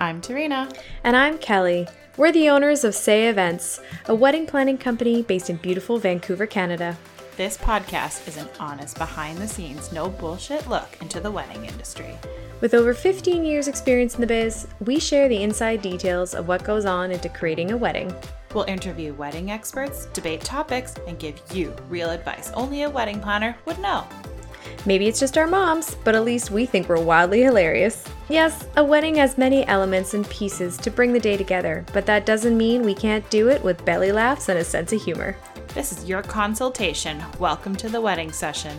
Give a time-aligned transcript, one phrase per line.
[0.00, 0.72] I'm Tarina.
[1.02, 1.88] And I'm Kelly.
[2.16, 6.96] We're the owners of Say Events, a wedding planning company based in beautiful Vancouver, Canada.
[7.36, 12.16] This podcast is an honest, behind the scenes, no bullshit look into the wedding industry.
[12.60, 16.62] With over 15 years' experience in the biz, we share the inside details of what
[16.62, 18.14] goes on into creating a wedding.
[18.54, 23.56] We'll interview wedding experts, debate topics, and give you real advice only a wedding planner
[23.64, 24.06] would know.
[24.86, 28.04] Maybe it's just our moms, but at least we think we're wildly hilarious.
[28.30, 32.26] Yes, a wedding has many elements and pieces to bring the day together, but that
[32.26, 35.34] doesn't mean we can't do it with belly laughs and a sense of humor.
[35.68, 37.24] This is your consultation.
[37.38, 38.78] Welcome to the wedding session.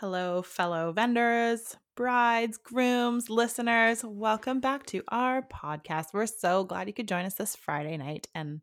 [0.00, 4.02] Hello, fellow vendors, brides, grooms, listeners.
[4.02, 6.06] Welcome back to our podcast.
[6.14, 8.62] We're so glad you could join us this Friday night and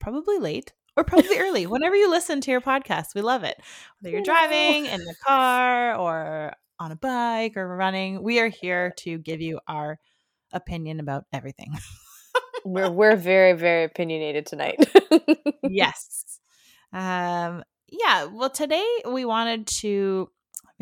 [0.00, 3.14] probably late or probably early, whenever you listen to your podcast.
[3.14, 3.58] We love it.
[4.00, 8.92] Whether you're driving in the car or on a bike or running, we are here
[8.98, 9.98] to give you our
[10.52, 11.74] opinion about everything.
[12.64, 14.76] we're we're very very opinionated tonight.
[15.62, 16.38] yes.
[16.92, 20.30] Um yeah, well today we wanted to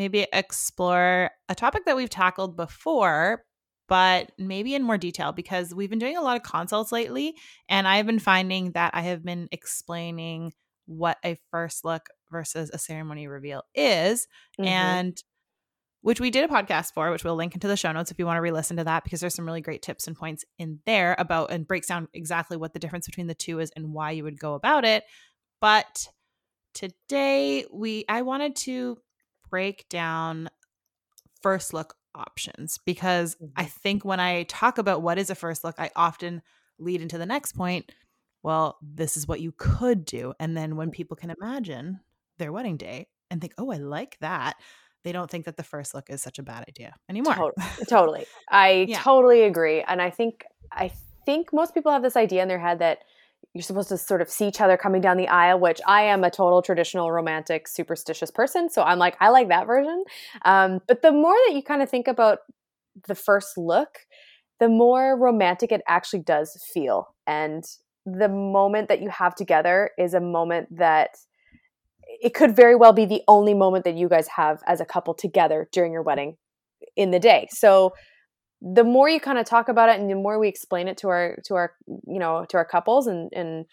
[0.00, 3.44] maybe explore a topic that we've tackled before,
[3.86, 7.34] but maybe in more detail because we've been doing a lot of consults lately.
[7.68, 10.54] And I've been finding that I have been explaining
[10.86, 14.26] what a first look versus a ceremony reveal is.
[14.58, 14.68] Mm-hmm.
[14.68, 15.22] And
[16.00, 18.24] which we did a podcast for, which we'll link into the show notes if you
[18.24, 21.14] want to re-listen to that, because there's some really great tips and points in there
[21.18, 24.24] about and breaks down exactly what the difference between the two is and why you
[24.24, 25.04] would go about it.
[25.60, 26.08] But
[26.72, 28.96] today we I wanted to
[29.50, 30.48] break down
[31.42, 33.46] first look options because mm-hmm.
[33.56, 36.42] I think when I talk about what is a first look, I often
[36.78, 37.92] lead into the next point.
[38.42, 40.32] Well, this is what you could do.
[40.40, 42.00] And then when people can imagine
[42.38, 44.56] their wedding day and think, oh, I like that,
[45.04, 47.34] they don't think that the first look is such a bad idea anymore.
[47.34, 47.86] Totally.
[47.88, 48.26] totally.
[48.48, 48.98] I yeah.
[48.98, 49.82] totally agree.
[49.82, 50.90] And I think I
[51.24, 52.98] think most people have this idea in their head that
[53.54, 56.22] you're supposed to sort of see each other coming down the aisle, which I am
[56.22, 58.70] a total traditional romantic superstitious person.
[58.70, 60.04] So I'm like, I like that version.
[60.44, 62.38] Um, but the more that you kind of think about
[63.08, 64.06] the first look,
[64.60, 67.14] the more romantic it actually does feel.
[67.26, 67.64] And
[68.06, 71.16] the moment that you have together is a moment that
[72.22, 75.14] it could very well be the only moment that you guys have as a couple
[75.14, 76.36] together during your wedding
[76.96, 77.48] in the day.
[77.50, 77.94] So
[78.62, 81.08] the more you kind of talk about it and the more we explain it to
[81.08, 81.72] our to our
[82.06, 83.64] you know to our couples and and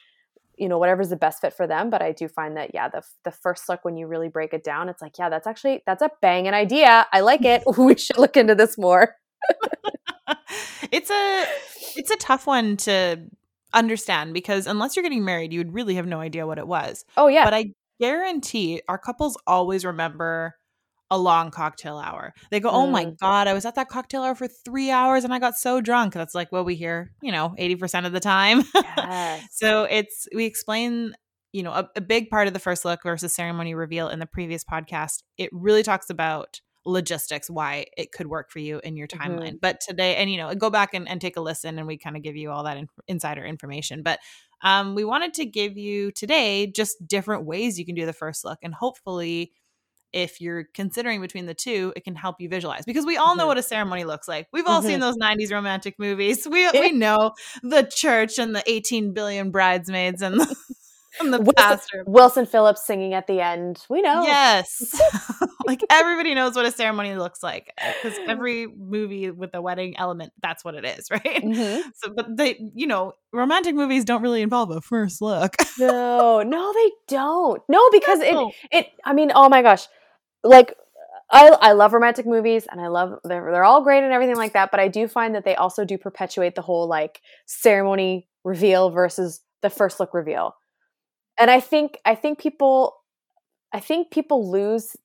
[0.58, 3.02] you know whatever's the best fit for them but i do find that yeah the
[3.24, 6.02] the first look when you really break it down it's like yeah that's actually that's
[6.02, 7.08] a banging idea.
[7.12, 7.64] I like it.
[7.78, 9.16] We should look into this more.
[10.92, 11.46] It's a
[11.96, 13.18] it's a tough one to
[13.74, 17.06] understand because unless you're getting married you would really have no idea what it was.
[17.16, 17.44] Oh yeah.
[17.44, 17.66] But i
[18.00, 20.56] guarantee our couples always remember
[21.10, 22.34] a long cocktail hour.
[22.52, 23.18] They go, "Oh my mm.
[23.18, 26.14] god, I was at that cocktail hour for 3 hours and I got so drunk."
[26.14, 28.64] That's like what we hear, you know, 80% of the time.
[28.98, 29.48] Yes.
[29.52, 31.14] so it's we explain,
[31.54, 34.26] you know, a, a big part of the first look versus ceremony reveal in the
[34.26, 35.24] previous podcast.
[35.38, 39.58] It really talks about logistics why it could work for you in your timeline mm-hmm.
[39.62, 42.16] but today and you know go back and, and take a listen and we kind
[42.16, 44.20] of give you all that in, insider information but
[44.64, 48.46] um, we wanted to give you today just different ways you can do the first
[48.46, 49.52] look and hopefully
[50.14, 53.42] if you're considering between the two, it can help you visualize because we all know
[53.42, 53.50] mm-hmm.
[53.50, 54.48] what a ceremony looks like.
[54.52, 54.90] We've all mm-hmm.
[54.90, 56.48] seen those 90s romantic movies.
[56.58, 60.56] We we know the church and the 18 billion bridesmaids and the,
[61.20, 62.04] and the Wilson, pastor.
[62.08, 63.86] Wilson Phillips singing at the end.
[63.90, 64.24] We know.
[64.24, 65.00] Yes.
[65.68, 70.32] like everybody knows what a ceremony looks like because every movie with a wedding element,
[70.42, 71.22] that's what it is, right?
[71.24, 71.90] Mm-hmm.
[71.96, 75.56] So, but they, you know, romantic movies don't really involve a first look.
[75.78, 77.62] no, no, they don't.
[77.70, 78.50] No, because no.
[78.50, 79.88] it, it, I mean, oh my gosh
[80.48, 80.74] like
[81.30, 84.54] I, I love romantic movies and I love they're, they're all great and everything like
[84.54, 88.90] that, but I do find that they also do perpetuate the whole like ceremony reveal
[88.90, 90.56] versus the first look reveal.
[91.38, 92.96] And I think I think people
[93.74, 94.96] I think people lose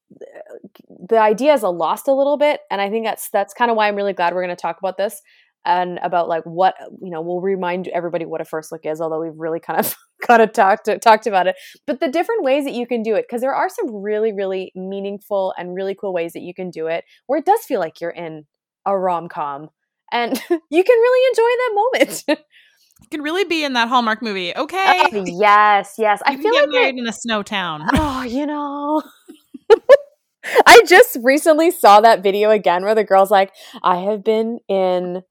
[1.09, 3.77] the idea is a lost a little bit and I think that's that's kind of
[3.77, 5.21] why I'm really glad we're going to talk about this
[5.65, 9.21] and about like what you know we'll remind everybody what a first look is although
[9.21, 11.57] we've really kind of kind of talked talked about it.
[11.87, 14.73] But the different ways that you can do it because there are some really really
[14.75, 18.01] meaningful and really cool ways that you can do it where it does feel like
[18.01, 18.47] you're in
[18.87, 19.69] a rom-com
[20.13, 22.45] and you can really enjoy that moment.
[23.03, 24.57] You can really be in that hallmark movie.
[24.57, 25.03] Okay.
[25.13, 26.23] Oh, yes yes.
[26.25, 27.89] You i feel like married in a snow town.
[27.95, 29.03] Oh you know.
[30.67, 33.53] I just recently saw that video again where the girl's like,
[33.83, 35.23] I have been in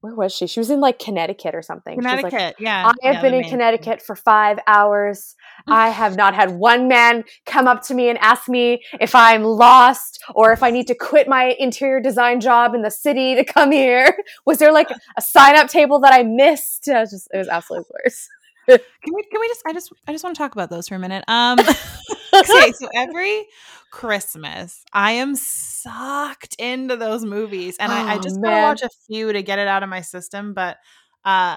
[0.00, 0.46] where was she?
[0.46, 1.96] She was in like Connecticut or something.
[1.96, 2.86] Connecticut, like, yeah.
[2.86, 5.34] I have yeah, been in Connecticut for five hours.
[5.66, 9.44] I have not had one man come up to me and ask me if I'm
[9.44, 13.44] lost or if I need to quit my interior design job in the city to
[13.44, 14.16] come here.
[14.46, 16.88] Was there like a sign up table that I missed?
[16.88, 18.26] It was just it was absolutely worse.
[18.68, 20.94] can we can we just I just I just want to talk about those for
[20.94, 21.24] a minute.
[21.28, 21.58] Um
[22.50, 23.46] okay, so every
[23.90, 28.82] Christmas, I am sucked into those movies, and oh, I, I, oh, just gotta watch
[28.82, 30.54] a few to get it out of my system.
[30.54, 30.78] But
[31.24, 31.56] uh,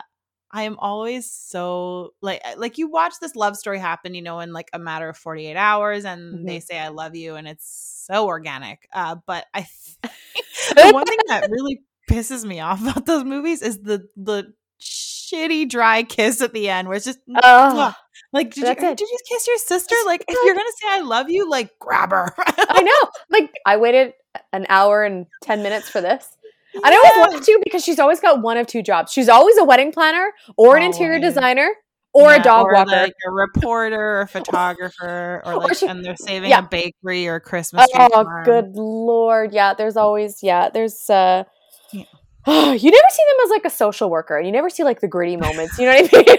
[0.51, 4.53] I am always so like like you watch this love story happen, you know, in
[4.53, 6.45] like a matter of forty eight hours, and mm-hmm.
[6.45, 8.87] they say I love you, and it's so organic.
[8.93, 9.67] Uh, but I
[10.03, 15.67] the one thing that really pisses me off about those movies is the the shitty
[15.69, 17.91] dry kiss at the end where it's just uh,
[18.33, 21.29] like did you, did you kiss your sister like if you're gonna say i love
[21.29, 24.13] you like grab her i know like i waited
[24.51, 26.37] an hour and 10 minutes for this
[26.73, 26.81] yeah.
[26.83, 29.11] I always want to because she's always got one of two jobs.
[29.11, 31.69] She's always a wedding planner or an oh, interior designer
[32.13, 32.91] or yeah, a dog or walker.
[32.91, 36.59] Like a reporter or a photographer or like or she, and they're saving yeah.
[36.59, 38.07] a bakery or Christmas tree.
[38.11, 38.45] Oh, farm.
[38.45, 39.53] good lord.
[39.53, 41.43] Yeah, there's always yeah, there's uh
[41.91, 42.03] yeah.
[42.47, 44.39] you never see them as like a social worker.
[44.39, 45.77] You never see like the gritty moments.
[45.77, 46.37] You know what I mean?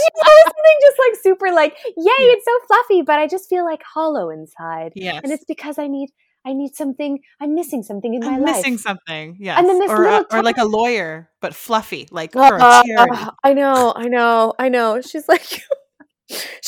[0.44, 2.32] something just like super like, yay, yeah.
[2.32, 4.92] it's so fluffy, but I just feel like hollow inside.
[4.94, 5.20] Yes.
[5.22, 6.10] And it's because I need
[6.46, 7.20] I need something.
[7.40, 8.56] I'm missing something in I'm my life.
[8.56, 9.36] Missing something.
[9.40, 9.58] Yeah.
[9.58, 12.56] And then this or, little uh, or like a lawyer, but fluffy, like uh, for
[12.56, 13.16] a charity.
[13.16, 13.94] Uh, I know.
[13.96, 14.52] I know.
[14.58, 15.00] I know.
[15.00, 15.62] She's like,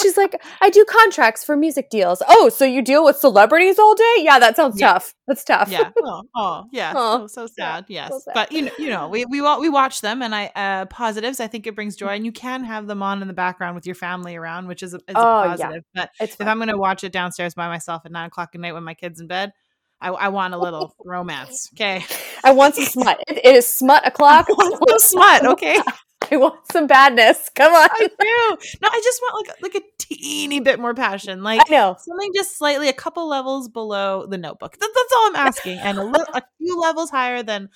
[0.07, 2.23] She's like, I do contracts for music deals.
[2.29, 4.15] Oh, so you deal with celebrities all day?
[4.19, 4.93] Yeah, that sounds yeah.
[4.93, 5.15] tough.
[5.27, 5.69] That's tough.
[5.69, 5.91] Yeah.
[6.01, 6.93] Oh, oh yeah.
[6.97, 7.87] Oh, so, so sad.
[7.89, 8.03] Yeah.
[8.05, 8.11] Yes.
[8.11, 8.35] So sad.
[8.35, 11.41] But you know, you know, we we we watch them, and I uh positives.
[11.41, 13.85] I think it brings joy, and you can have them on in the background with
[13.85, 15.83] your family around, which is a, is oh, a positive.
[15.93, 16.03] Yeah.
[16.03, 18.61] But it's if I'm going to watch it downstairs by myself at nine o'clock at
[18.61, 19.53] night when my kid's in bed,
[20.01, 21.71] I, I, want a little romance.
[21.75, 22.05] Okay.
[22.45, 23.19] I want some smut.
[23.27, 24.47] It, it is smut o'clock.
[24.49, 25.47] I want some smut.
[25.47, 25.81] Okay.
[26.31, 27.51] I want some badness.
[27.55, 27.89] Come on.
[27.93, 28.69] I do.
[28.83, 31.43] No, I just want like like a teeny bit more passion.
[31.43, 34.73] Like I know something just slightly a couple levels below the Notebook.
[34.79, 37.69] That, that's all I'm asking, and a, little, a few levels higher than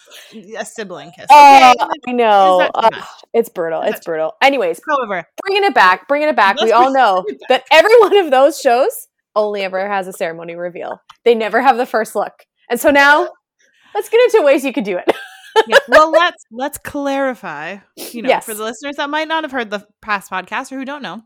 [0.59, 1.27] a sibling kiss.
[1.31, 1.91] Oh, okay?
[2.09, 2.69] I know.
[2.75, 2.91] Uh,
[3.35, 3.83] it's brutal.
[3.83, 4.35] It's brutal.
[4.43, 6.61] Anyways, however, bringing it back, bringing it back.
[6.63, 11.01] we all know that every one of those shows only ever has a ceremony reveal.
[11.25, 13.29] They never have the first look, and so now
[13.95, 15.11] let's get into ways you could do it.
[15.67, 15.79] yeah.
[15.89, 17.79] Well, let's let's clarify.
[17.97, 18.45] You know, yes.
[18.45, 21.23] for the listeners that might not have heard the past podcast or who don't know,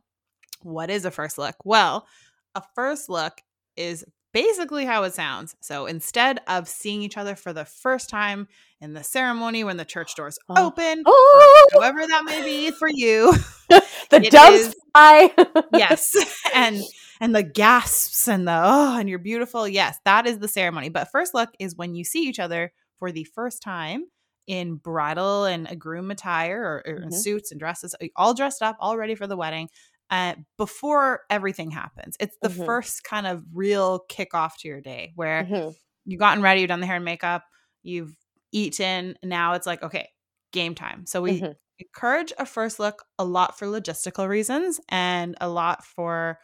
[0.62, 1.56] what is a first look?
[1.64, 2.06] Well,
[2.54, 3.40] a first look
[3.76, 4.04] is
[4.34, 5.56] basically how it sounds.
[5.60, 8.48] So instead of seeing each other for the first time
[8.80, 10.66] in the ceremony when the church doors oh.
[10.66, 11.68] open, oh.
[11.72, 13.32] however that may be for you,
[14.10, 15.30] the doves fly.
[15.72, 16.14] yes,
[16.54, 16.82] and
[17.20, 19.66] and the gasps and the oh, and you're beautiful.
[19.66, 20.88] Yes, that is the ceremony.
[20.88, 24.06] But first look is when you see each other for the first time
[24.46, 27.10] in bridal and a groom attire or, or mm-hmm.
[27.10, 29.68] suits and dresses, all dressed up, all ready for the wedding.
[30.10, 32.64] Uh, before everything happens, it's the mm-hmm.
[32.64, 35.70] first kind of real kickoff to your day where mm-hmm.
[36.04, 37.44] you've gotten ready, you've done the hair and makeup,
[37.82, 38.14] you've
[38.52, 39.16] eaten.
[39.22, 40.10] Now it's like, okay,
[40.52, 41.06] game time.
[41.06, 41.52] So we mm-hmm.
[41.78, 46.38] encourage a first look a lot for logistical reasons and a lot for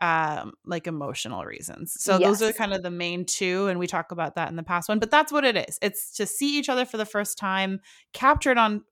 [0.00, 2.40] um like emotional reasons so yes.
[2.40, 4.88] those are kind of the main two and we talk about that in the past
[4.88, 7.80] one but that's what it is it's to see each other for the first time
[8.12, 8.82] capture it on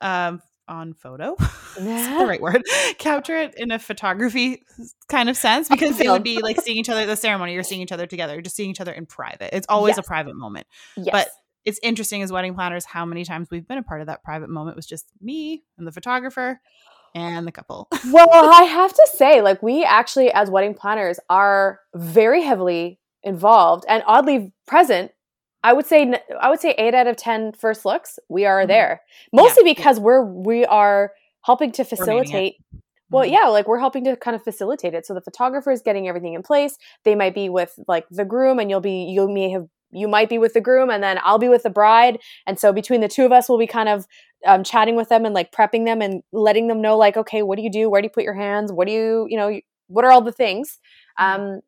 [0.00, 1.36] um on photo
[1.80, 2.18] yeah.
[2.18, 2.62] the right word
[2.98, 4.62] capture it in a photography
[5.08, 7.62] kind of sense because it would be like seeing each other at the ceremony you're
[7.62, 9.98] seeing each other together just seeing each other in private it's always yes.
[9.98, 10.66] a private moment
[10.96, 11.08] yes.
[11.12, 11.28] but
[11.64, 14.48] it's interesting as wedding planners how many times we've been a part of that private
[14.48, 16.60] moment was just me and the photographer
[17.16, 17.88] and the couple.
[18.12, 23.84] well, I have to say, like, we actually, as wedding planners, are very heavily involved
[23.88, 25.12] and oddly present.
[25.64, 28.68] I would say, I would say, eight out of ten first looks, we are mm-hmm.
[28.68, 29.00] there.
[29.32, 29.74] Mostly yeah.
[29.74, 32.56] because we're we are helping to facilitate.
[33.08, 33.32] Well, mm-hmm.
[33.32, 35.06] yeah, like we're helping to kind of facilitate it.
[35.06, 36.76] So the photographer is getting everything in place.
[37.04, 40.28] They might be with like the groom, and you'll be you may have you might
[40.28, 42.18] be with the groom and then I'll be with the bride.
[42.46, 44.06] And so between the two of us, we'll be kind of
[44.44, 47.56] um, chatting with them and like prepping them and letting them know, like, okay, what
[47.56, 47.88] do you do?
[47.88, 48.72] Where do you put your hands?
[48.72, 50.78] What do you, you know, what are all the things?
[51.18, 51.40] Mm-hmm.
[51.40, 51.60] Um,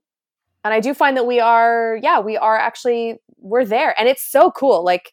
[0.64, 3.98] and I do find that we are, yeah, we are actually, we're there.
[3.98, 4.84] And it's so cool.
[4.84, 5.12] Like,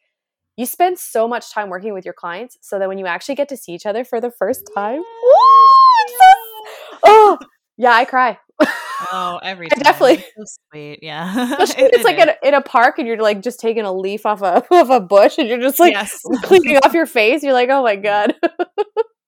[0.58, 3.50] you spend so much time working with your clients so that when you actually get
[3.50, 5.02] to see each other for the first time,
[7.04, 7.38] oh,
[7.77, 8.38] yeah, I cry.
[9.12, 9.79] Oh, every time.
[9.79, 11.00] definitely so sweet.
[11.01, 13.94] Yeah, it, it's like in a, in a, park and you're like just taking a
[13.94, 16.22] leaf off a off a bush and you're just like yes.
[16.44, 17.44] cleaning off your face.
[17.44, 18.36] You're like, oh my god.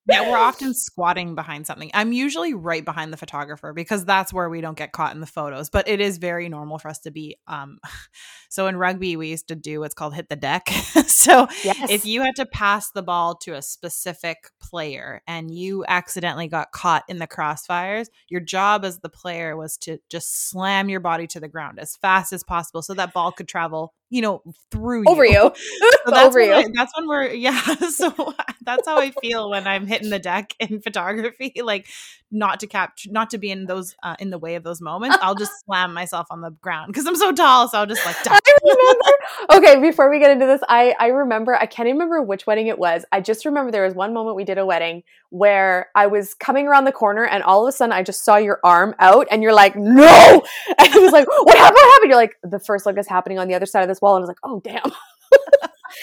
[0.10, 1.92] Yeah, we're often squatting behind something.
[1.94, 5.28] I'm usually right behind the photographer because that's where we don't get caught in the
[5.28, 5.70] photos.
[5.70, 7.38] But it is very normal for us to be.
[7.48, 7.80] Um,
[8.50, 10.70] so in rugby, we used to do what's called hit the deck.
[11.08, 11.90] so yes.
[11.90, 16.72] if you had to pass the ball to a specific player and you accidentally got
[16.72, 21.28] caught in the crossfires, your job as the player was to just slam your body
[21.28, 25.04] to the ground as fast as possible so that ball could travel you know through
[25.08, 25.52] over you, you.
[25.92, 29.68] so that's over you I, that's when we're yeah so that's how i feel when
[29.68, 31.88] i'm hitting the deck in photography like
[32.32, 35.18] not to capture not to be in those uh, in the way of those moments
[35.22, 38.16] i'll just slam myself on the ground because i'm so tall so i'll just like
[38.28, 39.12] I remember
[39.54, 42.68] okay before we get into this i i remember i can't even remember which wedding
[42.68, 46.08] it was i just remember there was one moment we did a wedding where i
[46.08, 48.96] was coming around the corner and all of a sudden i just saw your arm
[49.00, 50.44] out and you're like no
[50.78, 53.40] and i was like what happened what happened you're like the first look is happening
[53.40, 54.82] on the other side of this wall and i was like oh damn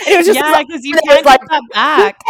[0.07, 1.41] it was just yeah, because you can't like,
[1.73, 2.21] back.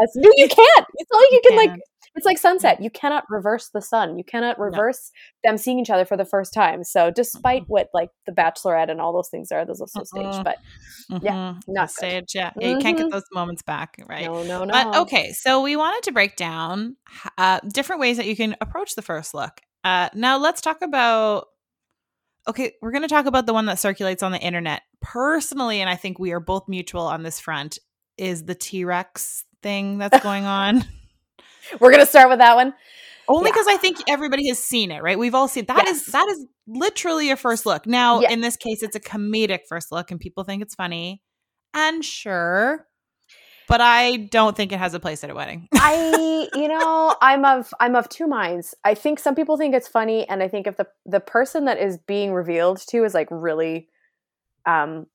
[0.00, 0.12] Yes.
[0.16, 0.86] No, you can't.
[0.94, 1.80] It's not like you can like
[2.16, 2.82] it's like sunset.
[2.82, 4.16] You cannot reverse the sun.
[4.16, 5.12] You cannot reverse
[5.44, 5.50] no.
[5.50, 6.82] them seeing each other for the first time.
[6.82, 7.72] So, despite mm-hmm.
[7.72, 10.32] what like the Bachelorette and all those things are, there's also mm-hmm.
[10.32, 10.42] stage.
[10.42, 10.56] But
[11.22, 11.72] yeah, mm-hmm.
[11.72, 12.34] not stage.
[12.34, 13.12] Yeah, yeah you can't get mm-hmm.
[13.12, 14.24] those moments back, right?
[14.24, 14.72] No, no, no.
[14.72, 16.96] But okay, so we wanted to break down
[17.36, 19.60] uh, different ways that you can approach the first look.
[19.84, 21.48] Uh, now, let's talk about.
[22.48, 24.82] Okay, we're going to talk about the one that circulates on the internet.
[25.02, 27.78] Personally, and I think we are both mutual on this front,
[28.16, 30.84] is the T Rex thing that's going on.
[31.80, 32.74] We're gonna start with that one.
[33.28, 33.74] Only because yeah.
[33.74, 35.18] I think everybody has seen it, right?
[35.18, 35.96] We've all seen that yes.
[35.96, 37.86] is that is literally a first look.
[37.86, 38.32] Now, yes.
[38.32, 41.22] in this case, it's a comedic first look, and people think it's funny.
[41.74, 42.86] And sure,
[43.68, 45.68] but I don't think it has a place at a wedding.
[45.74, 48.74] I, you know, I'm of I'm of two minds.
[48.84, 51.78] I think some people think it's funny, and I think if the the person that
[51.78, 53.88] is being revealed to is like really,
[54.66, 55.06] um,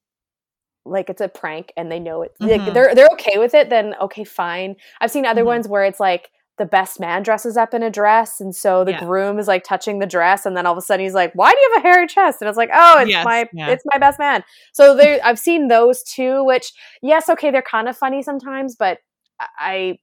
[0.86, 2.64] like it's a prank, and they know it, mm-hmm.
[2.64, 4.76] like they're they're okay with it, then okay, fine.
[5.00, 5.48] I've seen other mm-hmm.
[5.48, 8.92] ones where it's like the best man dresses up in a dress and so the
[8.92, 9.00] yeah.
[9.00, 11.52] groom is like touching the dress and then all of a sudden he's like why
[11.52, 13.70] do you have a hairy chest and it's like oh it's yes, my yeah.
[13.70, 14.44] it's my best man
[14.74, 19.00] so there i've seen those too which yes okay they're kind of funny sometimes but
[19.40, 19.98] i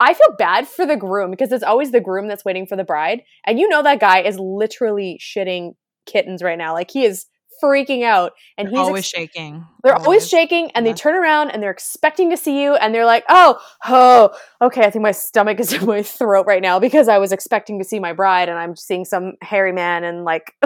[0.00, 2.84] i feel bad for the groom because it's always the groom that's waiting for the
[2.84, 5.72] bride and you know that guy is literally shitting
[6.04, 7.26] kittens right now like he is
[7.62, 9.66] freaking out and he's always ex- shaking.
[9.82, 10.92] they're always, always shaking and yeah.
[10.92, 14.82] they turn around and they're expecting to see you and they're like oh oh okay
[14.84, 17.84] i think my stomach is in my throat right now because i was expecting to
[17.84, 20.54] see my bride and i'm seeing some hairy man in like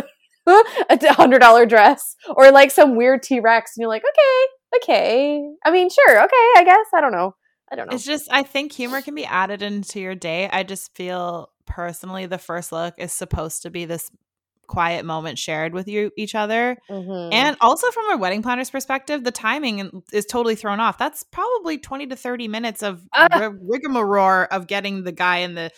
[0.46, 5.42] a hundred dollar dress or like some weird t-rex and you're like okay okay.
[5.64, 7.34] I mean sure okay i guess i don't know.
[7.72, 7.94] I don't know.
[7.94, 10.48] It's just i think humor can be added into your day.
[10.52, 14.10] I just feel personally the first look is supposed to be this
[14.70, 16.78] quiet moment shared with you each other.
[16.88, 17.32] Mm-hmm.
[17.32, 20.96] And also from a wedding planner's perspective, the timing is totally thrown off.
[20.96, 25.72] That's probably 20 to 30 minutes of uh, rigmarole of getting the guy in the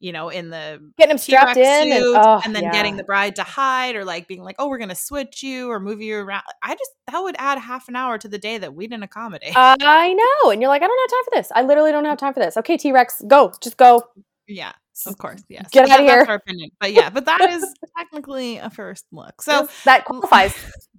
[0.00, 2.72] you know, in the getting him strapped in, and, oh, and, then yeah.
[2.72, 5.80] getting the bride to hide, or like being like, "Oh, we're gonna switch you or
[5.80, 8.74] move you around." I just that would add half an hour to the day that
[8.74, 9.56] we didn't accommodate.
[9.56, 11.52] Uh, I know, and you're like, "I don't have time for this.
[11.52, 14.04] I literally don't have time for this." Okay, T Rex, go, just go.
[14.46, 14.72] Yeah,
[15.06, 15.68] of course, yes.
[15.70, 16.24] Get out of here.
[16.28, 16.70] our opinion.
[16.80, 17.64] But yeah, but that is
[17.96, 19.42] technically a first look.
[19.42, 20.54] So that qualifies.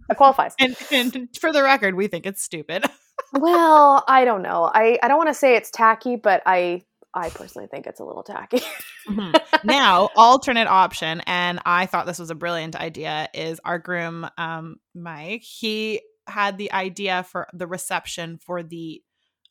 [0.08, 0.56] That qualifies.
[0.60, 2.86] And, and for the record, we think it's stupid.
[3.34, 4.70] well, I don't know.
[4.74, 6.82] I, I don't want to say it's tacky, but I
[7.14, 8.60] I personally think it's a little tacky.
[9.08, 9.36] mm-hmm.
[9.64, 14.78] Now, alternate option, and I thought this was a brilliant idea, is our groom, um,
[14.94, 15.42] Mike.
[15.42, 19.02] He had the idea for the reception for the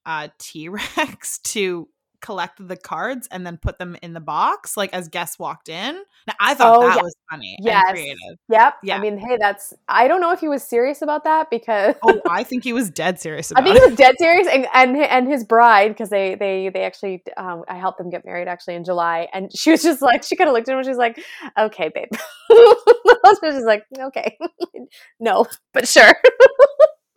[0.06, 1.88] uh, T Rex to
[2.20, 6.02] collect the cards and then put them in the box like as guests walked in.
[6.26, 7.02] Now, I thought oh, that yeah.
[7.02, 7.84] was funny yes.
[7.86, 8.38] and creative.
[8.48, 8.74] Yep.
[8.82, 8.96] Yeah.
[8.96, 12.20] I mean, hey, that's I don't know if he was serious about that because Oh,
[12.30, 13.82] I think he was dead serious I think it.
[13.82, 17.64] he was dead serious and and, and his bride because they they they actually um,
[17.68, 20.48] I helped them get married actually in July and she was just like she kind
[20.48, 21.20] of looked at him and she's like,
[21.58, 22.08] "Okay, babe."
[23.42, 24.38] She's like, "Okay."
[25.20, 26.14] no, but sure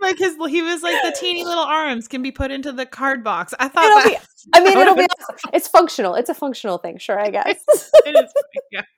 [0.01, 3.23] like his he was like the teeny little arms can be put into the card
[3.23, 3.53] box.
[3.59, 4.17] I thought that, be,
[4.53, 5.51] I mean it'll be awesome.
[5.53, 6.15] it's functional.
[6.15, 7.63] It's a functional thing, sure, I guess.
[8.05, 8.33] it is
[8.71, 8.81] yeah.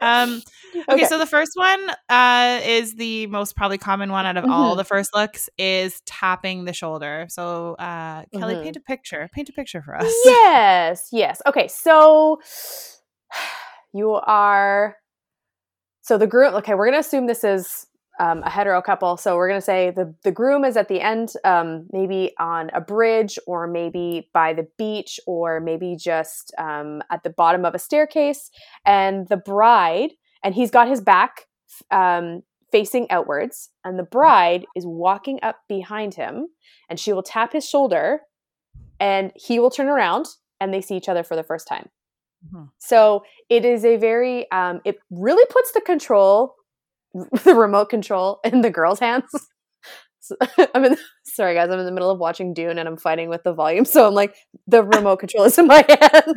[0.00, 0.40] Um
[0.70, 4.44] okay, okay, so the first one uh is the most probably common one out of
[4.44, 4.52] mm-hmm.
[4.52, 7.26] all the first looks is tapping the shoulder.
[7.28, 8.62] So uh Kelly mm-hmm.
[8.64, 9.28] paint a picture.
[9.32, 10.12] Paint a picture for us.
[10.24, 11.42] Yes, yes.
[11.46, 12.40] Okay, so
[13.92, 14.96] you are
[16.02, 17.86] so the group okay, we're gonna assume this is
[18.20, 19.16] um, a hetero couple.
[19.16, 22.70] So we're going to say the, the groom is at the end, um, maybe on
[22.74, 27.74] a bridge or maybe by the beach or maybe just um, at the bottom of
[27.74, 28.50] a staircase.
[28.84, 30.10] And the bride,
[30.44, 31.46] and he's got his back
[31.90, 36.48] um, facing outwards, and the bride is walking up behind him
[36.88, 38.20] and she will tap his shoulder
[39.00, 40.26] and he will turn around
[40.60, 41.88] and they see each other for the first time.
[42.46, 42.64] Mm-hmm.
[42.78, 46.54] So it is a very, um, it really puts the control,
[47.44, 49.51] the remote control in the girl's hands.
[50.22, 50.36] So,
[50.74, 50.96] I'm in.
[51.24, 51.68] Sorry, guys.
[51.68, 53.84] I'm in the middle of watching Dune, and I'm fighting with the volume.
[53.84, 54.36] So I'm like,
[54.68, 56.36] the remote control is in my hand.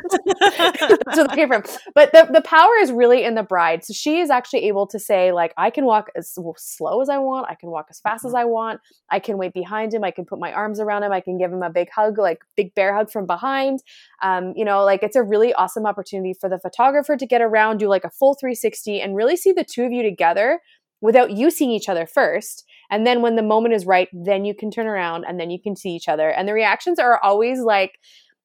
[1.16, 1.64] Where came from.
[1.94, 3.86] But the the power is really in the bride.
[3.86, 7.20] So she is actually able to say, like, I can walk as slow as I
[7.20, 7.46] want.
[7.48, 8.38] I can walk as fast as mm-hmm.
[8.38, 8.82] I want.
[9.12, 10.04] I can wait behind him.
[10.04, 11.12] I can put my arms around him.
[11.12, 13.84] I can give him a big hug, like big bear hug from behind.
[14.24, 17.78] Um, you know, like it's a really awesome opportunity for the photographer to get around,
[17.78, 20.60] do like a full 360, and really see the two of you together
[21.02, 22.64] without you seeing each other first.
[22.90, 25.60] And then when the moment is right, then you can turn around and then you
[25.62, 26.30] can see each other.
[26.30, 28.00] And the reactions are always like,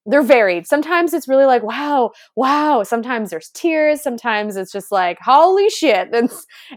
[0.07, 0.67] they're varied.
[0.67, 2.83] Sometimes it's really like, wow, wow.
[2.83, 4.03] Sometimes there's tears.
[4.03, 6.09] Sometimes it's just like, holy shit.
[6.21, 6.31] And,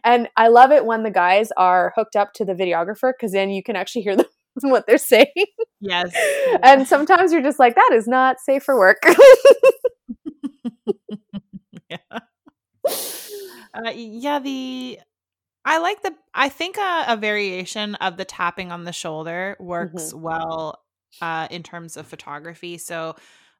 [0.03, 3.49] and I love it when the guys are hooked up to the videographer because then
[3.49, 4.25] you can actually hear them
[4.61, 5.27] what they're saying.
[5.79, 6.15] Yes.
[6.61, 9.01] and sometimes you're just like, that is not safe for work.
[11.89, 11.97] yeah.
[13.73, 14.99] Uh, yeah, the
[15.65, 16.13] I like the.
[16.33, 20.21] I think a, a, variation of the tapping on the shoulder works mm-hmm.
[20.21, 20.83] well
[21.21, 22.77] uh, in terms of photography.
[22.77, 23.15] So,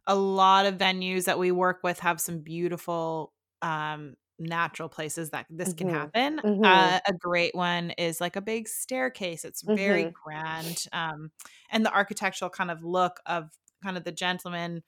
[0.06, 3.32] a lot of venues that we work with have some beautiful
[3.62, 5.78] um, natural places that this mm-hmm.
[5.78, 6.40] can happen.
[6.44, 6.66] Mm-hmm.
[6.66, 9.46] Uh, a great one is like a big staircase.
[9.46, 10.14] It's very mm-hmm.
[10.24, 11.32] grand, um,
[11.72, 13.50] and the architectural kind of look of
[13.82, 14.84] kind of the gentleman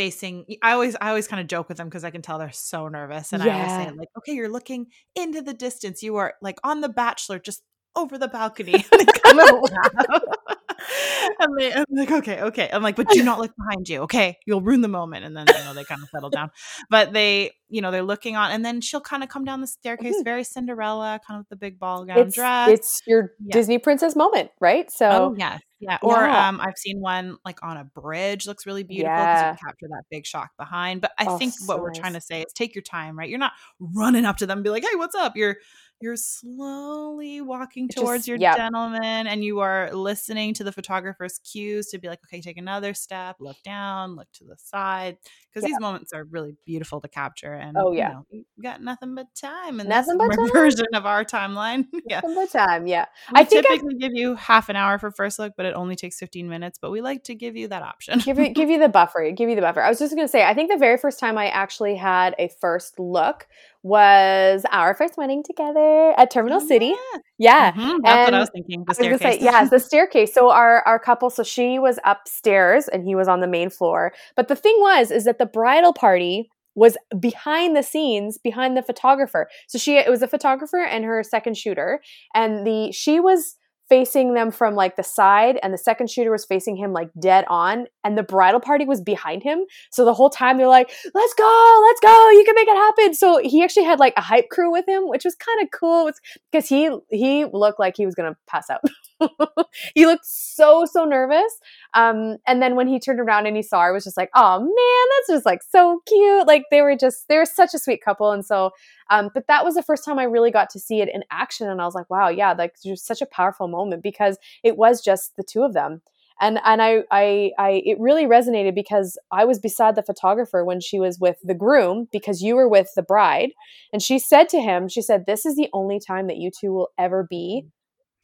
[0.00, 2.50] facing i always i always kind of joke with them because i can tell they're
[2.50, 3.54] so nervous and yeah.
[3.54, 6.02] i always say like okay you're looking into the distance.
[6.02, 7.62] You are like on the bachelor just
[7.94, 8.72] over the balcony
[11.40, 12.70] I'm, like, I'm like, okay, okay.
[12.72, 14.00] I'm like, but do not look behind you.
[14.02, 14.36] Okay.
[14.46, 15.24] You'll ruin the moment.
[15.24, 16.50] And then, you know, they kind of settle down.
[16.88, 19.66] But they, you know, they're looking on and then she'll kind of come down the
[19.66, 20.24] staircase, mm-hmm.
[20.24, 22.68] very Cinderella, kind of the big ball gown it's, dress.
[22.70, 23.52] It's your yeah.
[23.52, 24.90] Disney princess moment, right?
[24.90, 25.60] So, oh, yes.
[25.80, 25.98] Yeah.
[26.02, 26.48] Or yeah.
[26.48, 29.52] um, I've seen one like on a bridge, looks really beautiful because yeah.
[29.52, 31.00] you capture that big shock behind.
[31.00, 33.28] But I oh, think so what we're trying to say is take your time, right?
[33.28, 35.36] You're not running up to them and be like, hey, what's up?
[35.36, 35.56] You're
[36.00, 38.56] you're slowly walking towards Just, your yep.
[38.56, 42.94] gentleman and you are listening to the photographer's cues to be like, okay, take another
[42.94, 45.18] step, look down, look to the side.
[45.48, 45.72] Because yep.
[45.72, 47.52] these moments are really beautiful to capture.
[47.52, 48.08] And oh, yeah.
[48.08, 51.86] You know, we got nothing but time in nothing this but version of our timeline.
[52.08, 52.20] yeah.
[52.20, 52.86] Nothing but time.
[52.86, 53.04] Yeah.
[53.34, 55.96] We I typically I- give you half an hour for first look, but it only
[55.96, 56.78] takes 15 minutes.
[56.80, 58.20] But we like to give you that option.
[58.20, 59.30] give, you, give you the buffer.
[59.32, 59.82] Give you the buffer.
[59.82, 62.34] I was just going to say, I think the very first time I actually had
[62.38, 63.46] a first look
[63.82, 66.94] was our first wedding together at Terminal City.
[67.38, 67.98] Yeah, mm-hmm.
[68.02, 68.84] that's and what I was thinking.
[68.86, 69.38] The staircase.
[69.38, 70.34] Say, yeah, the staircase.
[70.34, 71.30] So our our couple.
[71.30, 74.12] So she was upstairs and he was on the main floor.
[74.36, 78.82] But the thing was, is that the bridal party was behind the scenes behind the
[78.82, 82.00] photographer so she it was a photographer and her second shooter
[82.32, 83.56] and the she was
[83.90, 87.44] facing them from like the side and the second shooter was facing him like dead
[87.48, 89.64] on and the bridal party was behind him.
[89.90, 93.14] So the whole time they're like let's go let's go you can make it happen.
[93.14, 96.10] So he actually had like a hype crew with him which was kind of cool
[96.50, 98.80] because he he looked like he was gonna pass out
[99.94, 101.58] he looked so so nervous
[101.94, 104.60] um and then when he turned around and he saw her was just like oh
[104.60, 108.02] man that's just like so cute like they were just they were such a sweet
[108.04, 108.70] couple and so
[109.10, 111.68] um, but that was the first time I really got to see it in action.
[111.68, 115.02] And I was like, wow, yeah, like just such a powerful moment because it was
[115.02, 116.00] just the two of them.
[116.40, 120.80] And, and I, I, I, it really resonated because I was beside the photographer when
[120.80, 123.50] she was with the groom because you were with the bride.
[123.92, 126.72] And she said to him, she said, this is the only time that you two
[126.72, 127.66] will ever be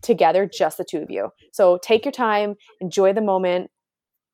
[0.03, 1.31] together, just the two of you.
[1.53, 3.71] So take your time, enjoy the moment,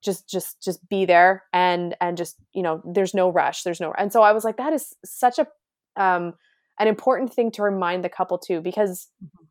[0.02, 3.94] just just just be there and and just you know there's no rush there's no
[3.96, 5.46] and so i was like that is such a
[5.96, 6.34] um,
[6.78, 9.41] an important thing to remind the couple too, because mm-hmm.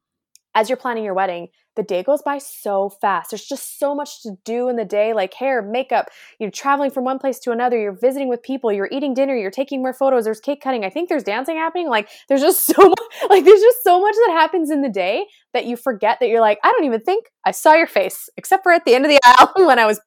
[0.54, 3.32] As you're planning your wedding, the day goes by so fast.
[3.32, 6.10] There's just so much to do in the day, like hair, makeup.
[6.38, 7.80] You're traveling from one place to another.
[7.80, 8.74] You're visiting with people.
[8.74, 9.36] You're eating dinner.
[9.36, 10.26] You're taking more photos.
[10.26, 10.84] There's cake cutting.
[10.84, 11.90] I think there's dancing happening.
[11.90, 13.30] Like there's just so much.
[13.30, 16.42] Like there's just so much that happens in the day that you forget that you're
[16.42, 19.10] like, I don't even think I saw your face, except for at the end of
[19.10, 20.02] the aisle when I was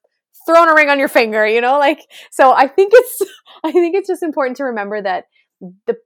[0.47, 1.47] throwing a ring on your finger.
[1.47, 2.53] You know, like so.
[2.53, 3.23] I think it's.
[3.65, 5.25] I think it's just important to remember that
[5.87, 5.97] the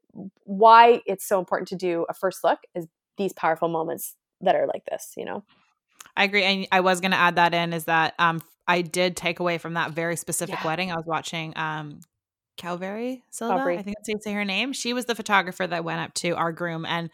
[0.45, 4.67] why it's so important to do a first look is these powerful moments that are
[4.67, 5.45] like this, you know?
[6.17, 6.43] I agree.
[6.43, 9.59] And I was going to add that in is that um, I did take away
[9.59, 10.67] from that very specific yeah.
[10.67, 10.91] wedding.
[10.91, 12.01] I was watching um,
[12.57, 13.55] Calvary Silva.
[13.55, 14.73] I think that's how you say her name.
[14.73, 17.11] She was the photographer that went up to our groom and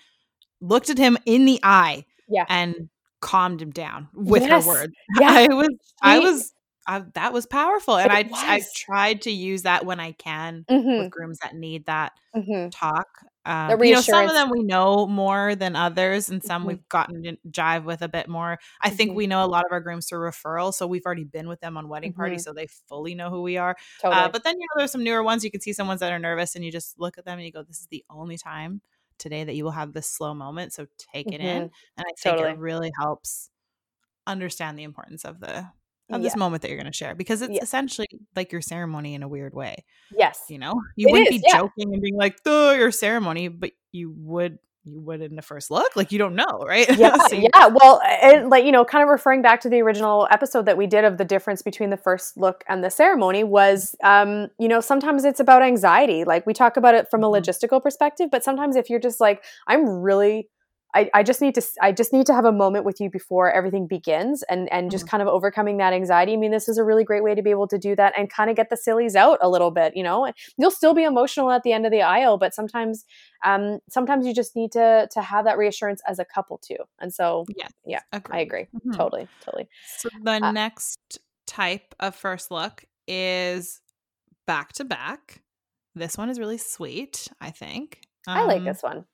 [0.61, 2.07] looked at him in the eye.
[2.29, 2.47] Yeah.
[2.49, 2.89] And
[3.21, 4.65] calmed him down with yes.
[4.65, 4.93] her words.
[5.21, 5.31] Yeah.
[5.31, 5.69] I was,
[6.03, 6.53] I was
[6.87, 10.99] I, that was powerful and I I tried to use that when I can mm-hmm.
[10.99, 12.69] with grooms that need that mm-hmm.
[12.69, 13.07] talk
[13.47, 16.69] um, you know some of them we know more than others and some mm-hmm.
[16.69, 19.19] we've gotten to jive with a bit more i think mm-hmm.
[19.19, 21.77] we know a lot of our grooms through referral so we've already been with them
[21.77, 22.21] on wedding mm-hmm.
[22.21, 24.23] parties so they fully know who we are uh, totally.
[24.23, 26.13] uh, but then you know there's some newer ones you can see some ones that
[26.13, 28.39] are nervous and you just look at them and you go this is the only
[28.39, 28.81] time
[29.19, 31.99] today that you will have this slow moment so take it in mm-hmm.
[31.99, 32.51] and i think totally.
[32.51, 33.51] it really helps
[34.27, 35.67] understand the importance of the
[36.11, 39.23] of this moment that you're going to share because it's essentially like your ceremony in
[39.23, 39.85] a weird way.
[40.17, 40.43] Yes.
[40.49, 41.59] You know, you it wouldn't is, be yeah.
[41.59, 45.71] joking and being like, "Oh, your ceremony," but you would you would in the first
[45.71, 49.03] look like you don't know right yeah so yeah well and like you know kind
[49.03, 51.97] of referring back to the original episode that we did of the difference between the
[51.97, 56.53] first look and the ceremony was um you know sometimes it's about anxiety like we
[56.53, 57.43] talk about it from a mm-hmm.
[57.43, 60.49] logistical perspective but sometimes if you're just like i'm really
[60.95, 63.51] I, I just need to I just need to have a moment with you before
[63.51, 65.11] everything begins and and just mm-hmm.
[65.11, 66.35] kind of overcoming that anxiety.
[66.35, 68.31] I mean, this is a really great way to be able to do that and
[68.31, 69.97] kind of get the sillies out a little bit.
[69.97, 73.05] You know, you'll still be emotional at the end of the aisle, but sometimes
[73.45, 76.79] um sometimes you just need to to have that reassurance as a couple too.
[77.01, 78.01] And so yeah, yeah.
[78.31, 78.69] I agree.
[78.75, 78.93] Mm-hmm.
[78.93, 79.69] Totally, totally.
[79.99, 83.81] So the uh, next type of first look is
[84.47, 85.43] back to back.
[85.97, 88.01] This one is really sweet, I think.
[88.27, 89.05] Um, I like um, this one.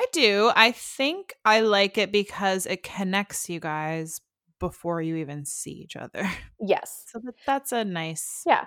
[0.00, 0.50] I do.
[0.56, 4.22] I think I like it because it connects you guys
[4.58, 6.28] before you even see each other.
[6.62, 7.04] Yes.
[7.08, 8.66] So that, that's a nice Yeah.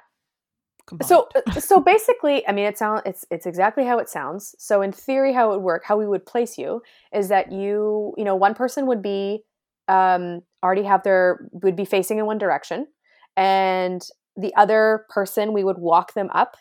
[0.88, 1.08] Component.
[1.08, 4.56] So uh, so basically, I mean it sounds it's it's exactly how it sounds.
[4.60, 6.82] So in theory how it would work, how we would place you
[7.14, 9.44] is that you, you know, one person would be
[9.88, 12.88] um already have their would be facing in one direction
[13.36, 14.02] and
[14.36, 16.58] the other person we would walk them up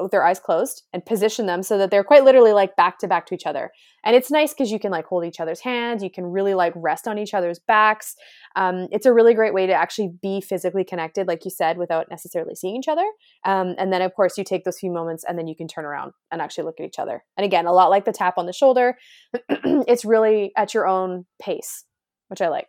[0.00, 3.08] with their eyes closed and position them so that they're quite literally like back to
[3.08, 3.70] back to each other.
[4.04, 6.72] And it's nice because you can like hold each other's hands, you can really like
[6.76, 8.14] rest on each other's backs.
[8.56, 12.10] Um, it's a really great way to actually be physically connected, like you said, without
[12.10, 13.06] necessarily seeing each other.
[13.44, 15.84] Um, and then, of course, you take those few moments and then you can turn
[15.84, 17.24] around and actually look at each other.
[17.36, 18.96] And again, a lot like the tap on the shoulder,
[19.48, 21.84] it's really at your own pace,
[22.28, 22.68] which I like.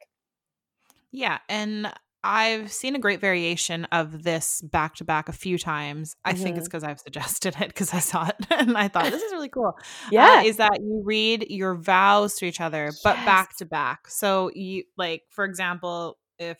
[1.11, 1.39] Yeah.
[1.47, 1.91] And
[2.23, 6.15] I've seen a great variation of this back to back a few times.
[6.25, 6.43] I mm-hmm.
[6.43, 6.91] think it's because mm-hmm.
[6.91, 9.73] I've suggested it because I saw it and I thought this is really cool.
[9.77, 10.39] Uh, yeah.
[10.39, 13.01] Uh, is that you read your vows to each other, yes.
[13.03, 14.07] but back to back.
[14.09, 16.57] So, you like, for example, if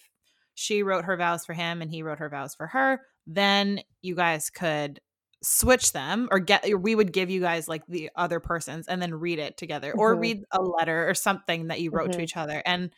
[0.56, 4.15] she wrote her vows for him and he wrote her vows for her, then you
[4.15, 5.00] guys could
[5.41, 9.13] switch them or get we would give you guys like the other person's and then
[9.13, 10.00] read it together mm-hmm.
[10.00, 12.17] or read a letter or something that you wrote mm-hmm.
[12.17, 12.91] to each other and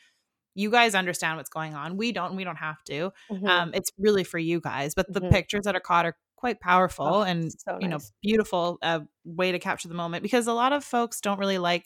[0.54, 1.98] you guys understand what's going on.
[1.98, 2.36] We don't.
[2.36, 3.12] We don't have to.
[3.32, 3.48] Mm-hmm.
[3.48, 4.94] Um, it's really for you guys.
[4.96, 5.30] But the mm-hmm.
[5.30, 7.82] pictures that are caught are quite powerful oh, and so nice.
[7.82, 11.38] you know beautiful uh, way to capture the moment because a lot of folks don't
[11.38, 11.86] really like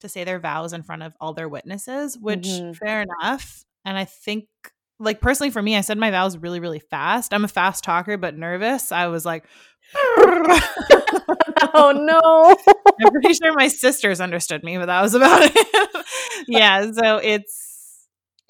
[0.00, 2.72] to say their vows in front of all their witnesses, which mm-hmm.
[2.72, 3.64] fair enough.
[3.84, 4.46] And I think
[4.98, 7.34] like personally for me, I said my vows really really fast.
[7.34, 8.90] I'm a fast talker, but nervous.
[8.92, 9.44] I was like.
[11.74, 12.56] oh no.
[13.02, 16.06] I'm pretty sure my sisters understood me, but that was about it.
[16.46, 17.59] yeah, so it's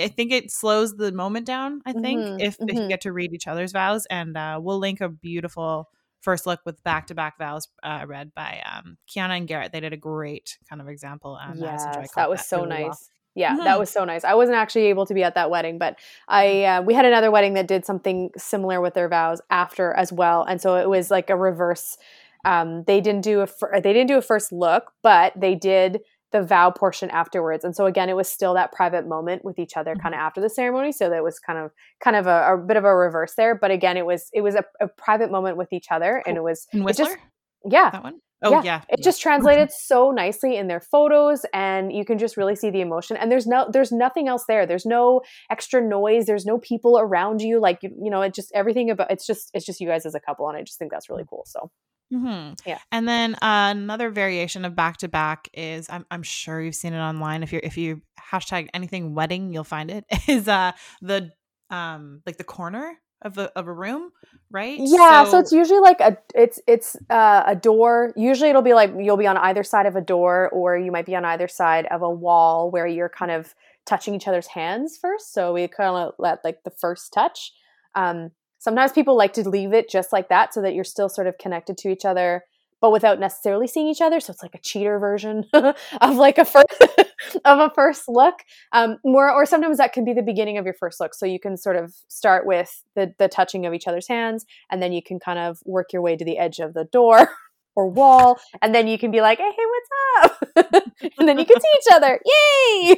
[0.01, 1.83] I think it slows the moment down.
[1.85, 2.89] I think mm-hmm, if, mm-hmm.
[2.89, 5.89] get to read each other's vows, and uh, we'll link a beautiful
[6.21, 9.73] first look with back to back vows uh, read by um, Kiana and Garrett.
[9.73, 11.39] They did a great kind of example.
[11.41, 12.87] On yes, that was that so really nice.
[12.87, 12.99] Well.
[13.37, 13.65] Yeah, mm-hmm.
[13.65, 14.25] that was so nice.
[14.25, 17.31] I wasn't actually able to be at that wedding, but I uh, we had another
[17.31, 21.11] wedding that did something similar with their vows after as well, and so it was
[21.11, 21.97] like a reverse.
[22.45, 26.01] Um, they didn't do a fir- they didn't do a first look, but they did
[26.33, 27.65] the vow portion afterwards.
[27.65, 30.27] And so again, it was still that private moment with each other kind of mm-hmm.
[30.27, 30.93] after the ceremony.
[30.93, 33.55] So that was kind of kind of a, a bit of a reverse there.
[33.55, 36.43] But again, it was it was a, a private moment with each other, and it
[36.43, 37.17] was it just
[37.65, 38.21] yeah that one.
[38.43, 38.81] Oh yeah, yeah.
[38.89, 39.05] it yeah.
[39.05, 43.19] just translated so nicely in their photos, and you can just really see the emotion.
[43.19, 44.65] And there's no, there's nothing else there.
[44.65, 46.25] There's no extra noise.
[46.25, 47.61] There's no people around you.
[47.61, 50.15] Like you, you know, it just everything about it's just it's just you guys as
[50.15, 51.45] a couple, and I just think that's really cool.
[51.47, 51.71] So
[52.13, 52.55] Mm-hmm.
[52.67, 52.79] Yeah.
[52.91, 56.93] And then uh, another variation of back to back is I'm, I'm sure you've seen
[56.93, 57.43] it online.
[57.43, 60.05] If you're if you hashtag anything wedding, you'll find it.
[60.29, 61.31] Is uh the
[61.71, 64.11] um like the corner of a of a room,
[64.51, 64.79] right?
[64.79, 65.25] Yeah.
[65.25, 68.13] So, so it's usually like a it's it's uh, a door.
[68.17, 71.07] Usually it'll be like you'll be on either side of a door, or you might
[71.07, 73.55] be on either side of a wall where you're kind of
[73.87, 75.33] touching each other's hands first.
[75.33, 77.53] So we kind of let like the first touch.
[77.95, 81.27] Um, Sometimes people like to leave it just like that so that you're still sort
[81.27, 82.45] of connected to each other,
[82.81, 84.21] but without necessarily seeing each other.
[84.21, 86.67] So it's like a cheater version of like a first
[87.47, 88.35] of a first look.
[88.73, 91.15] Um, more or sometimes that can be the beginning of your first look.
[91.15, 94.83] So you can sort of start with the the touching of each other's hands, and
[94.83, 97.31] then you can kind of work your way to the edge of the door
[97.77, 100.85] or wall, and then you can be like, "Hey, what's up?"
[101.19, 102.21] and then you can see each other.
[102.25, 102.97] Yay!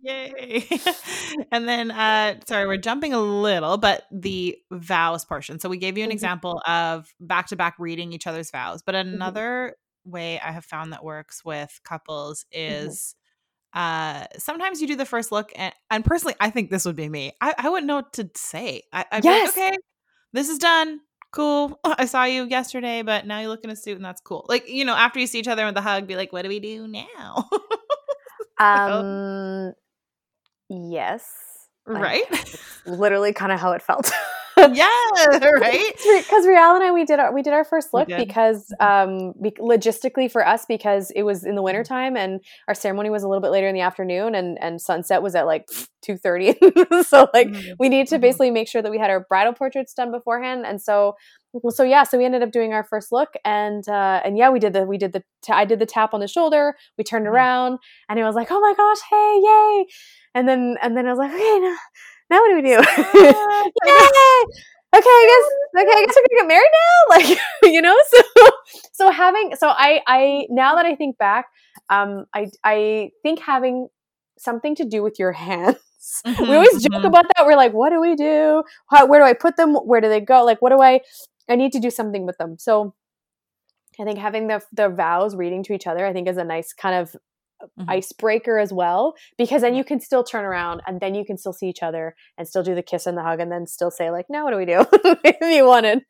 [0.00, 0.68] Yay!
[1.52, 5.58] and then, uh, sorry, we're jumping a little, but the vows portion.
[5.58, 6.14] So we gave you an mm-hmm.
[6.14, 9.14] example of back to back reading each other's vows, but mm-hmm.
[9.14, 12.86] another way I have found that works with couples mm-hmm.
[12.86, 13.14] is
[13.74, 14.22] mm-hmm.
[14.22, 17.08] uh sometimes you do the first look and, and personally I think this would be
[17.08, 17.32] me.
[17.40, 18.82] I, I wouldn't know what to say.
[18.92, 19.56] I, I'd yes.
[19.56, 19.78] Like, okay,
[20.32, 21.00] this is done.
[21.32, 21.80] Cool.
[21.84, 24.46] I saw you yesterday, but now you look in a suit and that's cool.
[24.48, 26.48] Like, you know, after you see each other with the hug, be like, what do
[26.48, 27.48] we do now?
[28.58, 29.72] um
[30.68, 31.28] yes.
[31.86, 32.24] Right?
[32.86, 34.12] literally kind of how it felt.
[34.72, 34.88] yeah,
[35.60, 35.92] right.
[35.96, 39.50] Because Riel and I, we did our we did our first look because um, be-
[39.52, 43.42] logistically for us because it was in the wintertime and our ceremony was a little
[43.42, 45.68] bit later in the afternoon and and sunset was at like
[46.02, 46.52] two thirty.
[47.06, 47.72] so like mm-hmm.
[47.78, 48.22] we need to mm-hmm.
[48.22, 51.14] basically make sure that we had our bridal portraits done beforehand, and so
[51.52, 54.48] well, so yeah, so we ended up doing our first look, and uh, and yeah,
[54.48, 56.74] we did the we did the t- I did the tap on the shoulder.
[56.96, 57.34] We turned mm-hmm.
[57.34, 59.86] around, and it was like, oh my gosh, hey, yay!
[60.34, 61.76] And then and then I was like, okay, now,
[62.32, 62.68] now what do we do?
[63.20, 64.42] yay!
[64.94, 66.88] Okay, I guess okay, I guess we're gonna get married now.
[67.12, 68.50] Like you know, so
[68.92, 71.46] so having so I I now that I think back,
[71.90, 73.88] um, I I think having
[74.38, 75.76] something to do with your hands.
[76.26, 77.06] Mm-hmm, we always joke mm-hmm.
[77.06, 77.46] about that.
[77.46, 78.64] We're like, what do we do?
[78.90, 79.74] How, where do I put them?
[79.74, 80.44] Where do they go?
[80.44, 81.00] Like, what do I?
[81.48, 82.56] I need to do something with them.
[82.58, 82.94] So
[84.00, 86.72] I think having the the vows reading to each other, I think is a nice
[86.72, 87.14] kind of
[87.78, 87.90] mm-hmm.
[87.90, 91.52] icebreaker as well, because then you can still turn around and then you can still
[91.52, 94.10] see each other and still do the kiss and the hug and then still say
[94.10, 94.84] like, now what do we do
[95.24, 96.04] if you wanted?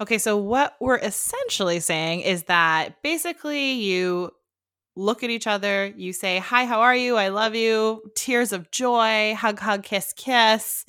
[0.00, 4.32] Okay, so what we're essentially saying is that basically you
[4.96, 7.16] look at each other, you say, Hi, how are you?
[7.16, 8.02] I love you.
[8.14, 10.84] Tears of joy, hug, hug, kiss, kiss.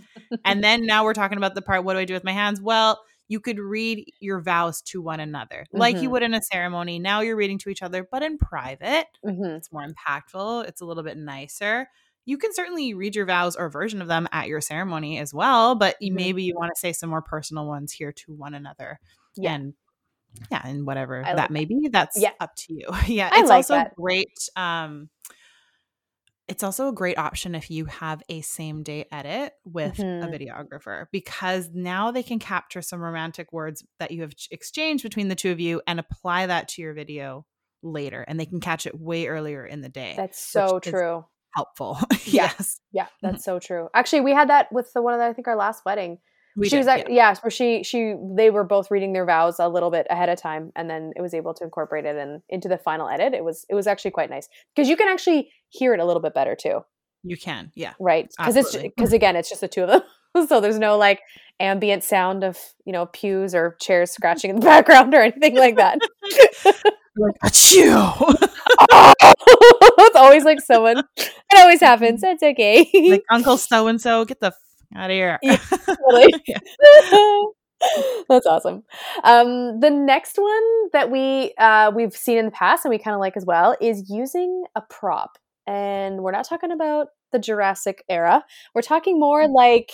[0.46, 2.62] and then now we're talking about the part, what do I do with my hands?
[2.62, 3.00] Well,
[3.32, 5.78] you could read your vows to one another mm-hmm.
[5.78, 6.12] like you mm-hmm.
[6.12, 7.00] would in a ceremony.
[7.00, 9.08] Now you're reading to each other, but in private.
[9.26, 9.46] Mm-hmm.
[9.46, 11.88] It's more impactful, it's a little bit nicer.
[12.26, 15.76] You can certainly read your vows or version of them at your ceremony as well,
[15.76, 16.14] but mm-hmm.
[16.14, 19.00] maybe you want to say some more personal ones here to one another.
[19.38, 19.54] Yeah.
[19.54, 19.74] And
[20.52, 22.32] yeah, and whatever I that like may be, that's yeah.
[22.42, 22.88] up to you.
[23.08, 23.96] yeah, it's like also that.
[23.96, 25.10] great um
[26.52, 30.28] it's also a great option if you have a same day edit with mm-hmm.
[30.28, 35.30] a videographer because now they can capture some romantic words that you have exchanged between
[35.30, 37.46] the two of you and apply that to your video
[37.82, 40.14] later and they can catch it way earlier in the day.
[40.18, 41.24] That's so true.
[41.56, 41.98] Helpful.
[42.26, 42.82] yes.
[42.92, 43.42] Yeah, that's mm-hmm.
[43.44, 43.88] so true.
[43.94, 46.18] Actually, we had that with the one that I think our last wedding
[46.56, 47.32] we she did, was like, yeah.
[47.32, 50.40] yeah, where she she they were both reading their vows a little bit ahead of
[50.40, 53.34] time, and then it was able to incorporate it in, into the final edit.
[53.34, 56.22] It was it was actually quite nice because you can actually hear it a little
[56.22, 56.82] bit better too.
[57.24, 60.02] You can, yeah, right, because it's because again, it's just the two of them,
[60.48, 61.22] so there's no like
[61.60, 65.78] ambient sound of you know pews or chairs scratching in the background or anything like
[65.78, 66.00] that.
[67.16, 67.94] like achoo.
[68.92, 69.14] oh,
[70.00, 71.04] it's always like someone.
[71.18, 72.22] It always happens.
[72.22, 72.90] That's okay.
[73.10, 74.52] like Uncle so and so, get the
[74.96, 75.40] out of here.
[75.42, 75.58] Yeah,
[78.30, 78.84] That's awesome.
[79.24, 83.16] Um, the next one that we uh, we've seen in the past and we kind
[83.16, 88.04] of like as well is using a prop, and we're not talking about the Jurassic
[88.10, 88.44] era.
[88.76, 89.54] We're talking more mm.
[89.54, 89.92] like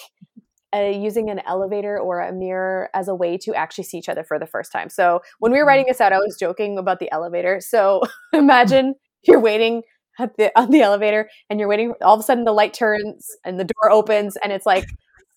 [0.76, 4.24] uh, using an elevator or a mirror as a way to actually see each other
[4.24, 4.90] for the first time.
[4.90, 5.90] So when we were writing mm.
[5.90, 7.62] this out, I was joking about the elevator.
[7.62, 8.02] So
[8.34, 9.84] imagine you're waiting
[10.20, 13.28] at the on the elevator and you're waiting all of a sudden the light turns
[13.44, 14.86] and the door opens and it's like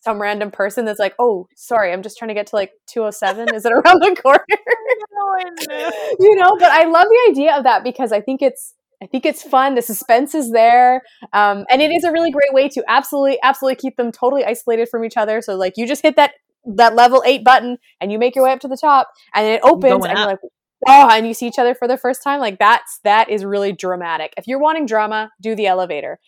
[0.00, 3.54] some random person that's like oh sorry i'm just trying to get to like 207
[3.54, 4.44] is it around the corner
[6.18, 9.24] you know but i love the idea of that because i think it's I think
[9.24, 9.74] it's fun.
[9.74, 13.76] The suspense is there, um, and it is a really great way to absolutely, absolutely
[13.76, 15.40] keep them totally isolated from each other.
[15.40, 16.32] So, like, you just hit that
[16.76, 19.62] that level eight button, and you make your way up to the top, and it
[19.62, 20.38] opens, and you're like,
[20.86, 23.72] oh, and you see each other for the first time, like that's that is really
[23.72, 24.34] dramatic.
[24.36, 26.18] If you're wanting drama, do the elevator.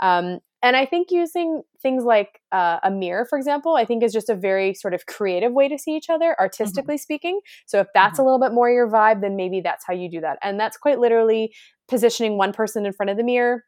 [0.00, 4.12] Um, and I think using things like uh, a mirror, for example, I think is
[4.12, 7.00] just a very sort of creative way to see each other, artistically mm-hmm.
[7.00, 7.40] speaking.
[7.66, 8.22] So if that's mm-hmm.
[8.22, 10.38] a little bit more your vibe, then maybe that's how you do that.
[10.42, 11.54] And that's quite literally
[11.88, 13.64] positioning one person in front of the mirror.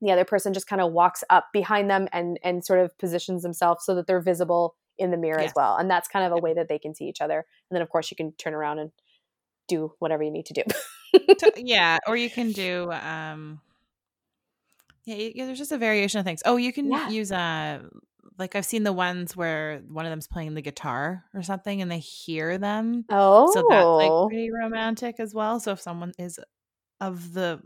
[0.00, 3.42] The other person just kind of walks up behind them and and sort of positions
[3.42, 5.50] themselves so that they're visible in the mirror yes.
[5.50, 5.76] as well.
[5.76, 7.44] And that's kind of a way that they can see each other.
[7.70, 8.90] And then of course you can turn around and
[9.68, 10.62] do whatever you need to do.
[11.56, 13.60] yeah, or you can do um
[15.04, 16.42] yeah, yeah, there's just a variation of things.
[16.44, 17.08] Oh, you can yeah.
[17.08, 17.78] use a uh,
[18.38, 21.90] like I've seen the ones where one of them's playing the guitar or something and
[21.90, 23.04] they hear them.
[23.08, 23.50] Oh.
[23.52, 24.28] So that's like oh.
[24.28, 25.58] pretty romantic as well.
[25.60, 26.38] So if someone is
[27.00, 27.60] of the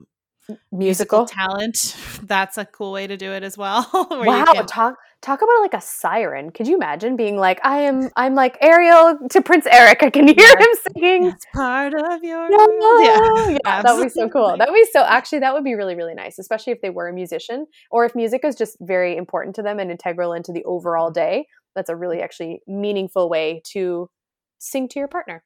[0.73, 1.97] musical, musical talent.
[2.23, 3.89] That's a cool way to do it as well.
[4.11, 6.51] wow, can- talk talk about like a siren.
[6.51, 10.03] Could you imagine being like, I am I'm like Ariel to Prince Eric.
[10.03, 10.59] I can hear yeah.
[10.59, 11.27] him singing.
[11.27, 12.67] It's part of your yeah,
[13.01, 14.57] yeah, yeah that would be so cool.
[14.57, 17.09] That would be so actually that would be really, really nice, especially if they were
[17.09, 20.65] a musician or if music is just very important to them and integral into the
[20.65, 21.47] overall day.
[21.75, 24.11] That's a really actually meaningful way to
[24.59, 25.45] sing to your partner.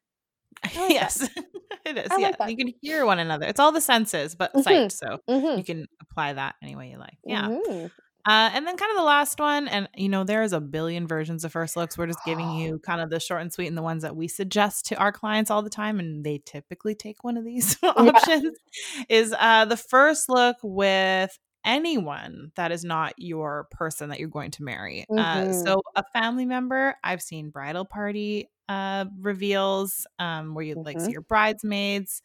[0.63, 1.23] Like yes,
[1.87, 2.09] it is.
[2.11, 3.47] I yeah, like you can hear one another.
[3.47, 4.63] It's all the senses, but mm-hmm.
[4.63, 4.93] sight.
[4.93, 5.59] So mm-hmm.
[5.59, 7.17] you can apply that any way you like.
[7.25, 7.49] Yeah.
[7.49, 7.87] Mm-hmm.
[8.27, 11.45] Uh, and then kind of the last one, and you know, there's a billion versions
[11.45, 11.99] of first looks.
[11.99, 14.29] We're just giving you kind of the short and sweet and the ones that we
[14.29, 18.57] suggest to our clients all the time, and they typically take one of these options.
[19.09, 24.51] Is uh, the first look with anyone that is not your person that you're going
[24.53, 25.05] to marry.
[25.11, 25.51] Uh, mm-hmm.
[25.51, 30.85] Uh, so a family member, I've seen bridal party uh, reveals um, where you mm-hmm.
[30.85, 32.23] like see your bridesmaids.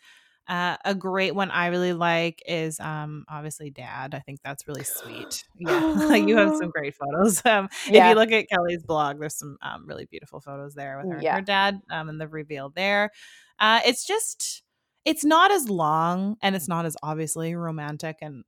[0.47, 4.15] Uh, a great one I really like is um, obviously dad.
[4.15, 5.45] I think that's really sweet.
[5.59, 7.45] Yeah, like you have some great photos.
[7.45, 8.05] Um, yeah.
[8.05, 11.21] If you look at Kelly's blog, there's some um, really beautiful photos there with her,
[11.21, 11.35] yeah.
[11.35, 13.11] her dad um, and the reveal there.
[13.59, 14.63] Uh, it's just,
[15.05, 18.43] it's not as long and it's not as obviously romantic and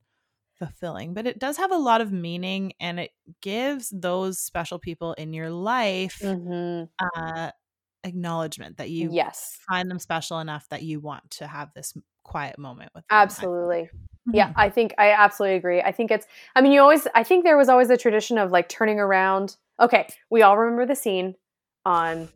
[0.57, 5.13] fulfilling, but it does have a lot of meaning and it gives those special people
[5.13, 6.85] in your life mm-hmm.
[7.15, 7.51] uh,
[8.03, 12.57] acknowledgement that you yes find them special enough that you want to have this quiet
[12.57, 13.17] moment with them.
[13.17, 13.89] Absolutely.
[14.31, 14.59] Yeah, mm-hmm.
[14.59, 15.81] I think I absolutely agree.
[15.81, 18.51] I think it's I mean you always I think there was always a tradition of
[18.51, 19.55] like turning around.
[19.79, 21.35] Okay, we all remember the scene
[21.85, 22.29] on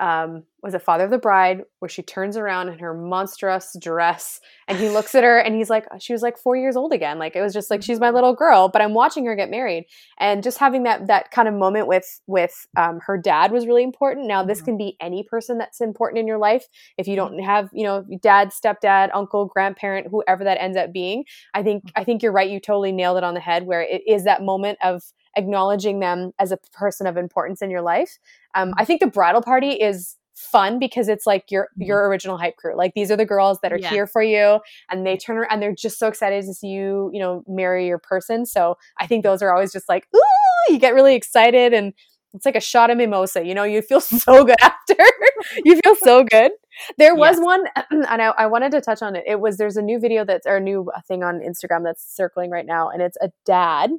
[0.00, 4.40] um, was it Father of the Bride, where she turns around in her monstrous dress
[4.68, 7.18] and he looks at her and he's like, she was like four years old again.
[7.18, 8.14] Like it was just like she's my mm-hmm.
[8.14, 9.86] little girl, but I'm watching her get married,
[10.20, 13.82] and just having that that kind of moment with with um, her dad was really
[13.82, 14.28] important.
[14.28, 14.66] Now this mm-hmm.
[14.66, 16.66] can be any person that's important in your life.
[16.96, 21.24] If you don't have you know dad, stepdad, uncle, grandparent, whoever that ends up being,
[21.54, 22.48] I think I think you're right.
[22.48, 23.66] You totally nailed it on the head.
[23.66, 25.02] Where it is that moment of
[25.36, 28.18] acknowledging them as a person of importance in your life.
[28.54, 31.82] Um, I think the bridal party is fun because it's like your mm-hmm.
[31.82, 32.76] your original hype crew.
[32.76, 33.90] Like these are the girls that are yeah.
[33.90, 37.10] here for you and they turn around and they're just so excited to see you,
[37.12, 38.46] you know, marry your person.
[38.46, 41.92] So I think those are always just like, ooh, you get really excited and
[42.34, 44.96] it's like a shot of mimosa, you know, you feel so good after.
[45.64, 46.52] you feel so good.
[46.96, 47.44] There was yes.
[47.44, 49.24] one, and I, I, wanted to touch on it.
[49.26, 52.50] It was there's a new video that's or a new thing on Instagram that's circling
[52.50, 53.90] right now, and it's a dad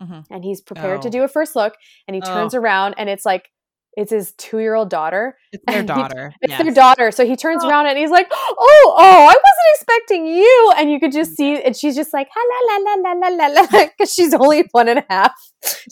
[0.00, 0.32] Mm-hmm.
[0.32, 1.02] And he's prepared oh.
[1.02, 1.74] to do a first look
[2.06, 2.58] and he turns oh.
[2.58, 3.50] around and it's like
[3.98, 5.36] it's his two year old daughter.
[5.52, 6.30] It's their daughter.
[6.30, 6.62] He, it's yes.
[6.62, 7.10] their daughter.
[7.10, 7.68] So he turns oh.
[7.68, 10.72] around and he's like, Oh, oh, I wasn't expecting you.
[10.76, 13.60] And you could just see, and she's just like, la la la la la la
[13.60, 13.66] la,
[13.98, 15.32] because she's only one and a half.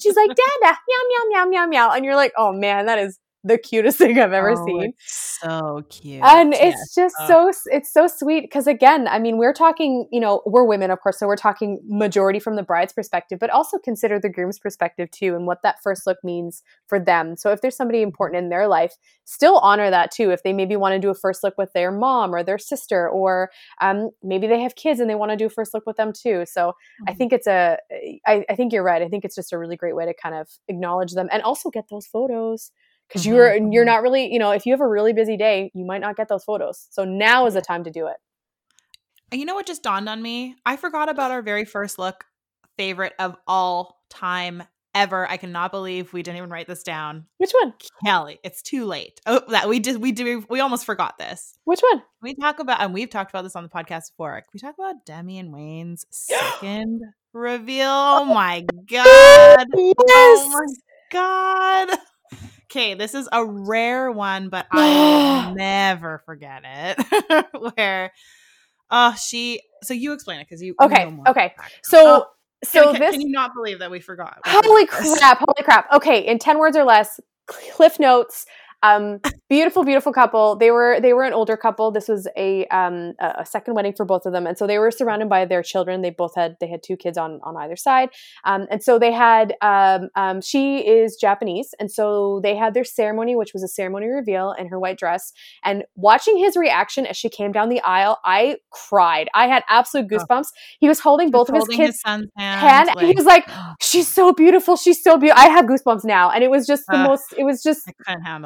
[0.00, 1.90] She's like, Dada, meow, meow, meow, meow, meow.
[1.90, 4.92] And you're like, Oh man, that is the cutest thing I've ever oh, seen.
[5.06, 6.22] So cute.
[6.22, 6.74] And yes.
[6.74, 7.52] it's just oh.
[7.52, 11.00] so it's so sweet because again, I mean, we're talking, you know, we're women of
[11.00, 15.10] course, so we're talking majority from the bride's perspective, but also consider the groom's perspective
[15.10, 17.36] too and what that first look means for them.
[17.36, 20.30] So if there's somebody important in their life, still honor that too.
[20.30, 23.08] If they maybe want to do a first look with their mom or their sister
[23.08, 25.96] or um, maybe they have kids and they want to do a first look with
[25.96, 26.44] them too.
[26.46, 27.10] So mm-hmm.
[27.10, 27.78] I think it's a
[28.26, 29.02] I, I think you're right.
[29.02, 31.70] I think it's just a really great way to kind of acknowledge them and also
[31.70, 32.72] get those photos
[33.08, 33.34] because mm-hmm.
[33.34, 33.86] you're you're mm-hmm.
[33.86, 36.28] not really you know if you have a really busy day you might not get
[36.28, 36.86] those photos.
[36.90, 38.16] So now is the time to do it.
[39.32, 40.56] You know what just dawned on me?
[40.64, 42.24] I forgot about our very first look
[42.76, 44.62] favorite of all time
[44.94, 45.28] ever.
[45.28, 47.26] I cannot believe we didn't even write this down.
[47.38, 47.74] Which one?
[48.04, 49.20] Kelly it's too late.
[49.26, 51.58] Oh that we did we did we almost forgot this.
[51.64, 52.02] Which one?
[52.22, 54.42] We talk about and we've talked about this on the podcast before.
[54.52, 57.88] We talk about demi and wayne's second reveal?
[57.88, 59.66] Oh my god.
[59.76, 59.98] Yes.
[60.08, 60.66] oh my
[61.10, 61.98] god
[62.70, 67.46] Okay, this is a rare one, but I will never forget it.
[67.76, 68.12] Where,
[68.90, 69.60] oh, she.
[69.82, 70.74] So you explain it because you.
[70.80, 71.08] Okay.
[71.08, 71.54] You okay.
[71.82, 71.98] So.
[72.06, 72.26] Oh,
[72.64, 73.12] so can, this.
[73.12, 74.40] Can you not believe that we forgot?
[74.44, 75.38] Holy crap!
[75.38, 75.92] Holy crap!
[75.92, 78.46] Okay, in ten words or less, Cliff Notes.
[78.82, 80.56] Um, beautiful, beautiful couple.
[80.56, 81.90] They were they were an older couple.
[81.90, 84.90] This was a um, a second wedding for both of them, and so they were
[84.90, 86.02] surrounded by their children.
[86.02, 88.10] They both had they had two kids on on either side,
[88.44, 89.54] um, and so they had.
[89.62, 94.06] Um, um, she is Japanese, and so they had their ceremony, which was a ceremony
[94.06, 95.32] reveal in her white dress.
[95.64, 99.28] And watching his reaction as she came down the aisle, I cried.
[99.34, 100.48] I had absolute goosebumps.
[100.78, 103.48] He was holding both of his kids' his hand, hand like, he was like,
[103.80, 104.76] "She's so beautiful.
[104.76, 107.34] She's so beautiful." I have goosebumps now, and it was just the uh, most.
[107.36, 107.90] It was just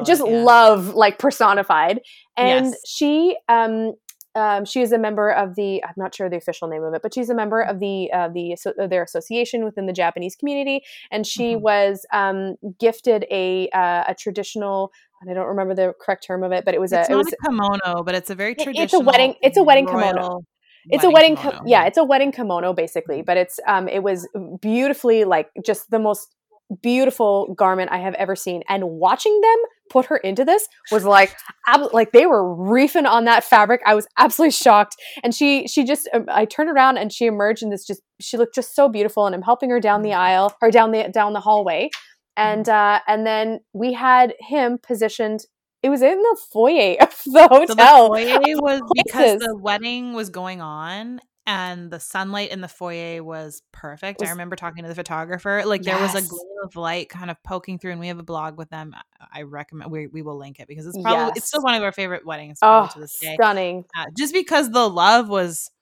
[0.05, 0.43] just yeah.
[0.43, 2.01] love like personified.
[2.37, 2.81] And yes.
[2.87, 3.95] she um
[4.35, 7.03] um, she is a member of the I'm not sure the official name of it,
[7.03, 10.83] but she's a member of the uh, the so, their association within the Japanese community,
[11.11, 11.63] and she mm-hmm.
[11.63, 14.93] was um, gifted a uh, a traditional.
[15.21, 17.17] And I don't remember the correct term of it, but it was it's a it
[17.17, 18.85] was a kimono, but it's a very traditional.
[18.85, 19.35] It's a wedding.
[19.43, 20.43] It's a wedding kimono.
[20.89, 21.63] It's wedding a wedding, kimono.
[21.67, 21.85] yeah.
[21.85, 24.29] It's a wedding kimono, basically, but it's um, it was
[24.61, 26.35] beautifully like just the most
[26.83, 28.63] beautiful garment I have ever seen.
[28.69, 29.57] And watching them
[29.91, 31.37] put her into this was like,
[31.67, 33.83] ab- like they were reefing on that fabric.
[33.85, 34.97] I was absolutely shocked.
[35.23, 38.37] And she, she just, um, I turned around and she emerged in this just, she
[38.37, 39.27] looked just so beautiful.
[39.27, 41.91] And I'm helping her down the aisle or down the down the hallway.
[42.37, 45.41] And uh, and then we had him positioned
[45.83, 47.67] it was in the foyer of the hotel.
[48.09, 51.21] So the foyer was because the wedding was going on
[51.51, 54.21] and the sunlight in the foyer was perfect.
[54.21, 55.63] Was, I remember talking to the photographer.
[55.67, 58.23] Like there was a gleam of light kind of poking through, and we have a
[58.23, 58.95] blog with them.
[59.33, 61.33] I recommend we, we will link it because it's probably yes.
[61.37, 63.35] it's still one of our favorite weddings oh, to this day.
[63.35, 63.85] Stunning.
[63.99, 65.73] Uh, just because the love was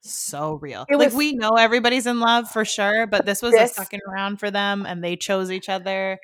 [0.00, 0.86] so real.
[0.88, 3.74] It like was, we know everybody's in love for sure, but this was this, a
[3.74, 6.18] second round for them, and they chose each other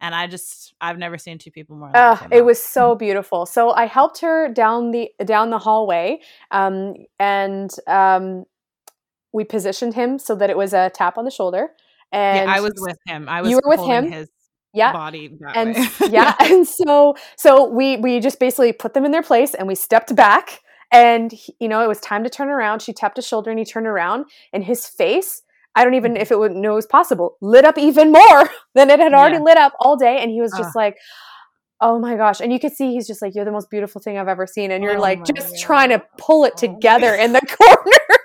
[0.00, 1.96] and I just I've never seen two people more.
[1.96, 3.46] Uh, it was so beautiful.
[3.46, 6.20] So I helped her down the down the hallway,
[6.50, 8.44] um, and um,
[9.32, 11.70] we positioned him so that it was a tap on the shoulder.
[12.12, 13.28] And yeah, I was with him.
[13.28, 14.10] I was you were with him.
[14.10, 14.28] His
[14.72, 14.92] yeah.
[14.92, 19.22] body and yeah, yeah, and so so we we just basically put them in their
[19.22, 20.60] place and we stepped back.
[20.90, 22.80] And you know, it was time to turn around.
[22.80, 25.42] She tapped his shoulder and he turned around, and his face
[25.78, 28.90] I don't even if it would know it was possible, lit up even more than
[28.90, 29.42] it had already yeah.
[29.42, 30.18] lit up all day.
[30.20, 30.80] And he was just uh.
[30.80, 30.96] like,
[31.80, 32.40] Oh my gosh.
[32.40, 34.72] And you could see he's just like, You're the most beautiful thing I've ever seen.
[34.72, 35.60] And you're oh like just God.
[35.60, 38.18] trying to pull it oh together in the corner.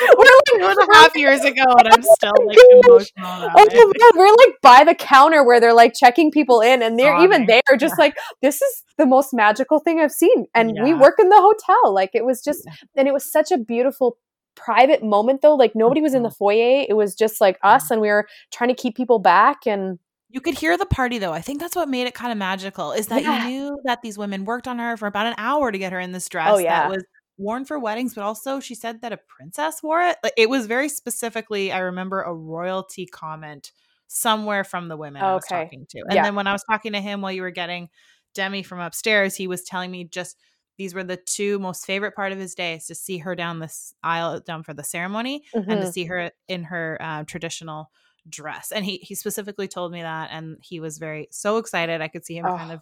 [0.16, 3.08] we're like two and a half years ago, and I'm still like emotional.
[3.18, 7.46] Oh, we're like by the counter where they're like checking people in, and they're even
[7.46, 10.46] there, just like this is the most magical thing I've seen.
[10.54, 10.84] And yeah.
[10.84, 14.18] we work in the hotel, like it was just, and it was such a beautiful
[14.58, 15.54] private moment though.
[15.54, 16.36] Like nobody was in the mm-hmm.
[16.36, 16.84] foyer.
[16.88, 19.98] It was just like us and we were trying to keep people back and
[20.30, 21.32] you could hear the party though.
[21.32, 23.48] I think that's what made it kind of magical is that yeah.
[23.48, 26.00] you knew that these women worked on her for about an hour to get her
[26.00, 26.82] in this dress oh, yeah.
[26.82, 27.04] that was
[27.38, 30.16] worn for weddings, but also she said that a princess wore it.
[30.22, 33.72] Like it was very specifically, I remember a royalty comment
[34.08, 35.30] somewhere from the women okay.
[35.30, 36.00] I was talking to.
[36.00, 36.24] And yeah.
[36.24, 37.88] then when I was talking to him while you were getting
[38.34, 40.36] Demi from upstairs, he was telling me just
[40.78, 43.58] these were the two most favorite part of his day is to see her down
[43.58, 45.70] this aisle down for the ceremony mm-hmm.
[45.70, 45.90] and to mm-hmm.
[45.90, 47.90] see her in her uh, traditional
[48.28, 52.08] dress and he he specifically told me that and he was very so excited i
[52.08, 52.56] could see him oh.
[52.56, 52.80] kind of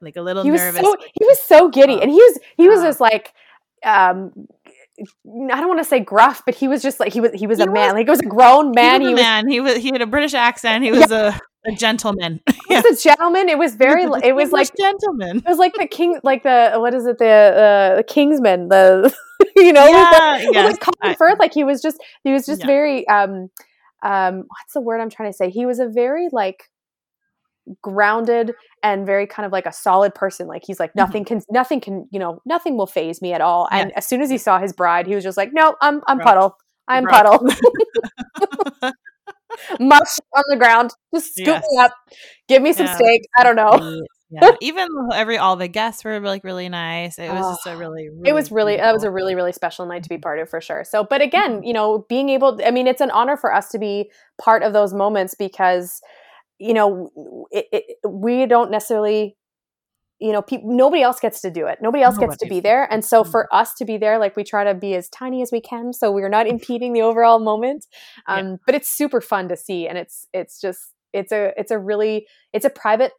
[0.00, 1.98] like a little he was nervous so, he was so giddy oh.
[1.98, 3.34] and he was he was uh, just like
[3.84, 4.32] um
[5.00, 7.58] I don't want to say gruff, but he was just like he was he was
[7.58, 7.94] he a was, man.
[7.94, 9.00] Like he was a grown man.
[9.00, 9.48] He was a man.
[9.48, 10.82] He was he had a British accent.
[10.82, 11.38] He was yeah.
[11.64, 12.40] a a gentleman.
[12.74, 13.48] He was a gentleman.
[13.48, 14.04] It was very.
[14.22, 15.38] It was like gentleman.
[15.38, 17.18] It was like the king, like the what is it?
[17.18, 18.68] The uh, the Kingsman.
[18.68, 19.14] The
[19.56, 20.72] you know, yeah, like, yes.
[20.72, 21.38] like Colin Firth.
[21.38, 22.66] Like he was just he was just yeah.
[22.66, 23.48] very um
[24.02, 25.50] um what's the word I'm trying to say?
[25.50, 26.64] He was a very like
[27.82, 31.00] grounded and very kind of like a solid person like he's like mm-hmm.
[31.00, 34.22] nothing can nothing can you know nothing will phase me at all and as soon
[34.22, 36.56] as he saw his bride he was just like no i'm i'm puddle
[36.88, 37.46] i'm puddle
[39.80, 40.90] mush on the ground.
[41.14, 41.64] Just scoop yes.
[41.70, 41.92] me up.
[42.48, 42.96] Give me some yeah.
[42.96, 43.22] steak.
[43.36, 44.02] I don't know.
[44.30, 44.52] yeah.
[44.60, 47.18] Even every all the guests were like really nice.
[47.18, 49.52] It was oh, just a really, really It was really that was a really really
[49.52, 50.84] special night to be part of for sure.
[50.84, 51.64] So, but again, mm-hmm.
[51.64, 54.72] you know, being able I mean, it's an honor for us to be part of
[54.72, 56.00] those moments because
[56.60, 57.08] you know,
[57.52, 59.36] it, it, we don't necessarily
[60.20, 61.78] you know, pe- nobody else gets to do it.
[61.80, 62.30] Nobody else nobody.
[62.30, 62.90] gets to be there.
[62.92, 63.30] And so mm-hmm.
[63.30, 65.92] for us to be there, like we try to be as tiny as we can,
[65.92, 67.86] so we're not impeding the overall moment.
[68.26, 68.56] Um, yeah.
[68.66, 72.26] But it's super fun to see, and it's it's just it's a it's a really
[72.52, 73.12] it's a private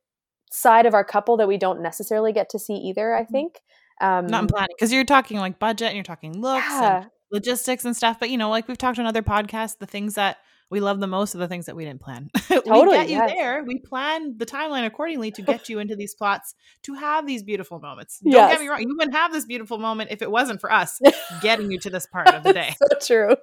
[0.52, 3.16] side of our couple that we don't necessarily get to see either.
[3.16, 3.34] I mm-hmm.
[3.34, 3.60] think.
[4.02, 7.02] Um, not in planning because you're talking like budget and you're talking looks yeah.
[7.02, 8.20] and logistics and stuff.
[8.20, 10.38] But you know, like we've talked on other podcasts, the things that
[10.70, 12.30] we love the most of the things that we didn't plan.
[12.48, 13.32] Totally, we get you yes.
[13.32, 13.64] there.
[13.64, 16.54] We plan the timeline accordingly to get you into these plots
[16.84, 18.20] to have these beautiful moments.
[18.24, 18.54] Don't yes.
[18.54, 18.82] get me wrong.
[18.82, 21.00] You wouldn't have this beautiful moment if it wasn't for us
[21.42, 22.76] getting you to this part of the day.
[22.78, 23.36] so true.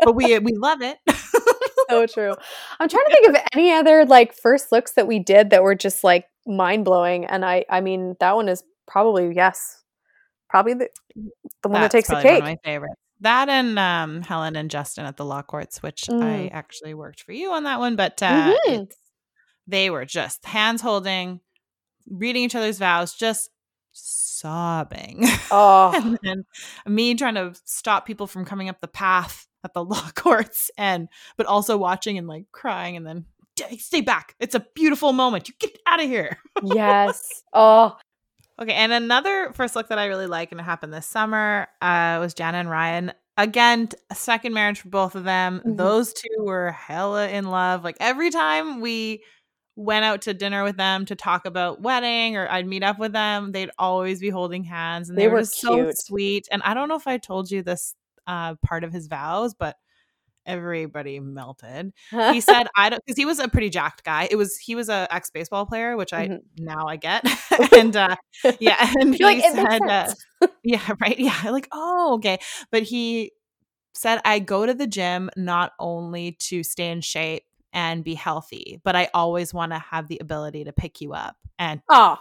[0.00, 0.98] but we uh, we love it.
[1.88, 2.34] so true.
[2.78, 5.74] I'm trying to think of any other like first looks that we did that were
[5.74, 7.24] just like mind blowing.
[7.24, 9.82] And I I mean that one is probably yes.
[10.48, 10.88] Probably the
[11.62, 12.42] the one That's that takes the cake.
[12.42, 13.00] My favorites.
[13.20, 16.22] That and um, Helen and Justin at the law courts, which mm.
[16.22, 18.84] I actually worked for you on that one, but uh, mm-hmm.
[19.66, 21.40] they were just hands holding,
[22.08, 23.50] reading each other's vows, just
[23.92, 25.24] sobbing.
[25.48, 26.44] Oh, and then
[26.86, 31.08] me trying to stop people from coming up the path at the law courts, and
[31.36, 33.26] but also watching and like crying, and then
[33.78, 34.34] stay back.
[34.40, 35.48] It's a beautiful moment.
[35.48, 36.38] You get out of here.
[36.62, 37.42] yes.
[37.52, 37.96] Oh,
[38.60, 42.18] Okay, and another first look that I really like and it happened this summer uh,
[42.20, 43.12] was Jana and Ryan.
[43.36, 45.58] Again, a second marriage for both of them.
[45.58, 45.76] Mm-hmm.
[45.76, 47.84] Those two were hella in love.
[47.84, 49.22] Like every time we
[49.76, 53.12] went out to dinner with them to talk about wedding or I'd meet up with
[53.12, 56.48] them, they'd always be holding hands and they, they were, were so sweet.
[56.50, 57.94] And I don't know if I told you this
[58.26, 59.76] uh, part of his vows, but
[60.46, 61.92] everybody melted.
[62.10, 64.28] He said, "I don't," because he was a pretty jacked guy.
[64.30, 66.64] It was he was a ex baseball player, which I mm-hmm.
[66.64, 67.24] now I get,
[67.72, 68.16] and uh,
[68.58, 70.12] yeah, and he like, said, uh,
[70.62, 72.38] "Yeah, right, yeah, like oh, okay,"
[72.70, 73.32] but he
[73.94, 78.80] said, "I go to the gym not only to stay in shape." And be healthy,
[78.84, 81.36] but I always want to have the ability to pick you up.
[81.58, 82.16] And oh,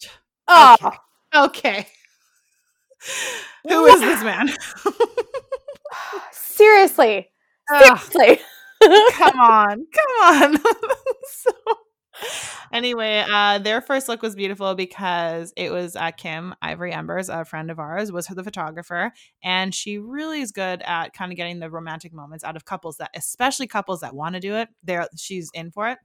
[0.48, 0.76] Oh.
[0.80, 0.98] Okay.
[1.34, 1.86] okay.
[3.68, 4.50] Who is this man?
[6.32, 7.28] Seriously.
[7.70, 8.40] Seriously.
[9.12, 9.86] come on.
[9.92, 10.56] Come on.
[11.28, 11.52] so
[12.72, 17.44] anyway, uh, their first look was beautiful because it was uh, Kim Ivory Embers, a
[17.44, 19.12] friend of ours, was the photographer,
[19.42, 22.96] and she really is good at kind of getting the romantic moments out of couples
[22.98, 24.68] that, especially couples that want to do it.
[24.82, 25.98] There, she's in for it,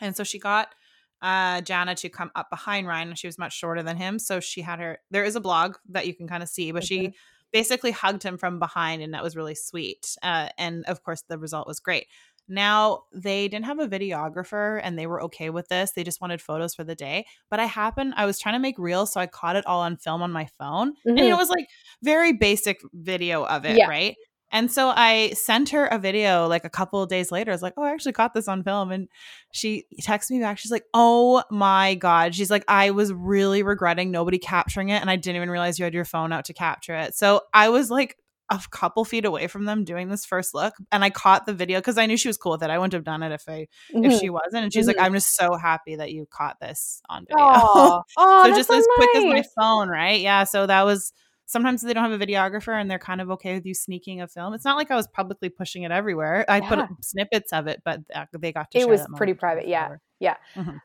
[0.00, 0.74] and so she got
[1.22, 4.40] uh, Jana to come up behind Ryan, and she was much shorter than him, so
[4.40, 4.98] she had her.
[5.10, 7.14] There is a blog that you can kind of see, but she
[7.54, 10.16] basically hugged him from behind, and that was really sweet.
[10.22, 12.08] Uh, and of course, the result was great.
[12.46, 15.92] Now, they didn't have a videographer and they were okay with this.
[15.92, 17.24] They just wanted photos for the day.
[17.48, 19.96] But I happened, I was trying to make reels, so I caught it all on
[19.96, 20.90] film on my phone.
[20.90, 21.16] Mm-hmm.
[21.16, 21.66] And it was like
[22.02, 23.86] very basic video of it, yeah.
[23.86, 24.14] right?
[24.54, 27.50] And so I sent her a video like a couple of days later.
[27.50, 28.92] I was like, oh, I actually caught this on film.
[28.92, 29.08] And
[29.50, 30.58] she texted me back.
[30.58, 32.36] She's like, oh my God.
[32.36, 35.00] She's like, I was really regretting nobody capturing it.
[35.00, 37.16] And I didn't even realize you had your phone out to capture it.
[37.16, 38.16] So I was like
[38.48, 41.80] a couple feet away from them doing this first look and I caught the video
[41.80, 42.70] because I knew she was cool with it.
[42.70, 44.04] I wouldn't have done it if I mm-hmm.
[44.04, 44.64] if she wasn't.
[44.64, 44.98] And she's mm-hmm.
[44.98, 47.38] like, I'm just so happy that you caught this on video.
[47.40, 48.96] Oh, so just so as nice.
[48.96, 50.20] quick as my phone, right?
[50.20, 50.44] Yeah.
[50.44, 51.12] So that was
[51.46, 54.28] sometimes they don't have a videographer and they're kind of okay with you sneaking a
[54.28, 54.54] film.
[54.54, 56.44] It's not like I was publicly pushing it everywhere.
[56.48, 56.68] I yeah.
[56.68, 58.00] put snippets of it, but
[58.38, 59.68] they got to It was pretty private.
[59.68, 59.96] Yeah.
[60.20, 60.36] Yeah.
[60.54, 60.76] Mm-hmm.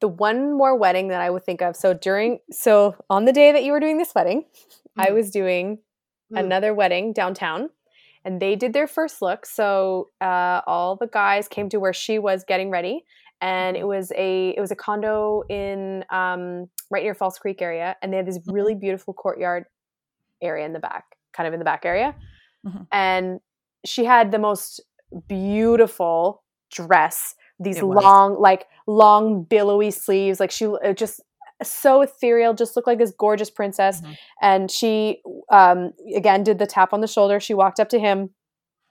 [0.00, 1.76] The one more wedding that I would think of.
[1.76, 4.44] So during so on the day that you were doing this wedding,
[4.96, 5.14] I mm-hmm.
[5.14, 5.78] was doing
[6.32, 6.38] mm.
[6.38, 7.70] another wedding downtown
[8.24, 12.18] and they did their first look so uh, all the guys came to where she
[12.18, 13.04] was getting ready
[13.40, 13.88] and it mm-hmm.
[13.88, 18.16] was a it was a condo in um, right near false creek area and they
[18.16, 18.52] had this mm-hmm.
[18.52, 19.64] really beautiful courtyard
[20.42, 22.14] area in the back kind of in the back area
[22.66, 22.82] mm-hmm.
[22.92, 23.40] and
[23.84, 24.80] she had the most
[25.28, 31.20] beautiful dress these long like long billowy sleeves like she just
[31.64, 34.00] so ethereal, just looked like this gorgeous princess.
[34.00, 34.12] Mm-hmm.
[34.40, 37.40] And she, um, again, did the tap on the shoulder.
[37.40, 38.30] She walked up to him.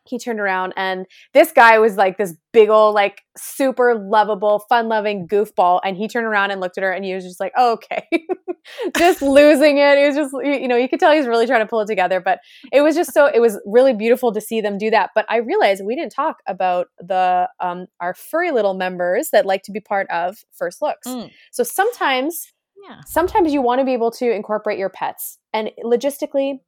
[0.03, 4.89] He turned around, and this guy was like this big old, like super lovable, fun
[4.89, 5.79] loving goofball.
[5.83, 8.07] And he turned around and looked at her, and he was just like, oh, okay,
[8.97, 9.97] just losing it.
[9.97, 11.87] He was just, you know, you could tell he was really trying to pull it
[11.87, 12.19] together.
[12.19, 12.39] But
[12.71, 15.11] it was just so, it was really beautiful to see them do that.
[15.13, 19.63] But I realized we didn't talk about the, um, our furry little members that like
[19.63, 21.07] to be part of First Looks.
[21.07, 21.31] Mm.
[21.51, 23.01] So sometimes yeah.
[23.05, 26.59] Sometimes you want to be able to incorporate your pets and logistically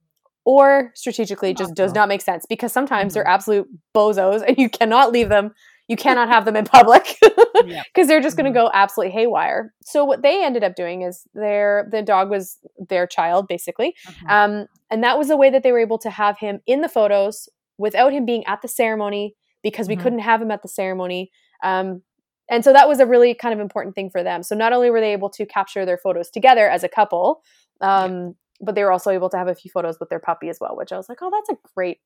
[0.45, 3.15] or strategically just does not make sense because sometimes mm-hmm.
[3.15, 5.53] they're absolute bozos and you cannot leave them.
[5.87, 7.17] You cannot have them in public
[7.65, 8.67] because they're just going to mm-hmm.
[8.67, 9.73] go absolutely haywire.
[9.83, 14.29] So what they ended up doing is their the dog was their child basically, mm-hmm.
[14.29, 16.89] um, and that was the way that they were able to have him in the
[16.89, 20.03] photos without him being at the ceremony because we mm-hmm.
[20.03, 21.31] couldn't have him at the ceremony.
[21.63, 22.01] Um,
[22.49, 24.43] and so that was a really kind of important thing for them.
[24.43, 27.41] So not only were they able to capture their photos together as a couple,
[27.81, 28.35] um.
[28.63, 30.75] But they were also able to have a few photos with their puppy as well,
[30.75, 31.99] which I was like, oh, that's a great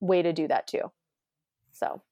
[0.00, 0.92] way to do that too.
[1.72, 2.02] So,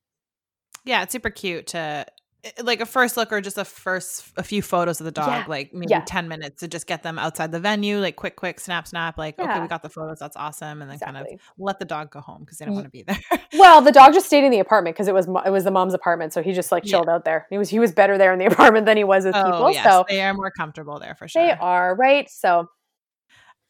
[0.84, 2.06] yeah, it's super cute to
[2.44, 5.28] eh, like a first look or just a first a few photos of the dog
[5.28, 5.44] yeah.
[5.46, 6.02] like maybe yeah.
[6.04, 9.36] 10 minutes to just get them outside the venue like quick quick snap snap like
[9.38, 9.44] yeah.
[9.44, 11.20] okay we got the photos that's awesome and then exactly.
[11.20, 12.82] kind of let the dog go home because they don't mm-hmm.
[12.82, 15.28] want to be there well the dog just stayed in the apartment because it was
[15.46, 17.78] it was the mom's apartment so he just like chilled out there he was he
[17.78, 19.84] was better there in the apartment than he was with oh, people yes.
[19.84, 22.66] so they are more comfortable there for sure they are right so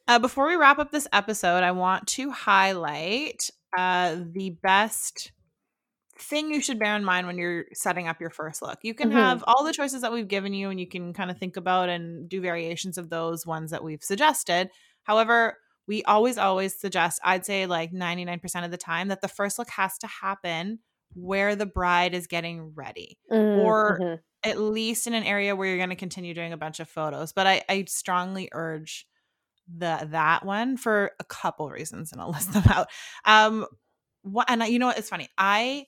[0.08, 5.32] uh, before we wrap up this episode i want to highlight uh, the best
[6.18, 8.78] thing you should bear in mind when you're setting up your first look.
[8.82, 9.18] You can mm-hmm.
[9.18, 11.88] have all the choices that we've given you and you can kind of think about
[11.88, 14.70] and do variations of those ones that we've suggested.
[15.02, 19.58] However, we always always suggest I'd say like 99% of the time that the first
[19.58, 20.78] look has to happen
[21.14, 23.60] where the bride is getting ready mm-hmm.
[23.60, 24.48] or mm-hmm.
[24.48, 27.32] at least in an area where you're going to continue doing a bunch of photos.
[27.32, 29.06] But I, I strongly urge
[29.76, 32.88] the that one for a couple reasons and I'll list them out.
[33.24, 33.66] Um
[34.22, 35.28] what and I, you know what it's funny.
[35.36, 35.86] I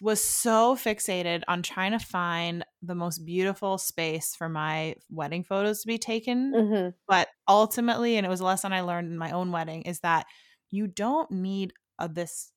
[0.00, 5.80] was so fixated on trying to find the most beautiful space for my wedding photos
[5.80, 6.52] to be taken.
[6.54, 6.88] Mm-hmm.
[7.06, 10.26] But ultimately, and it was a lesson I learned in my own wedding, is that
[10.70, 12.52] you don't need a, this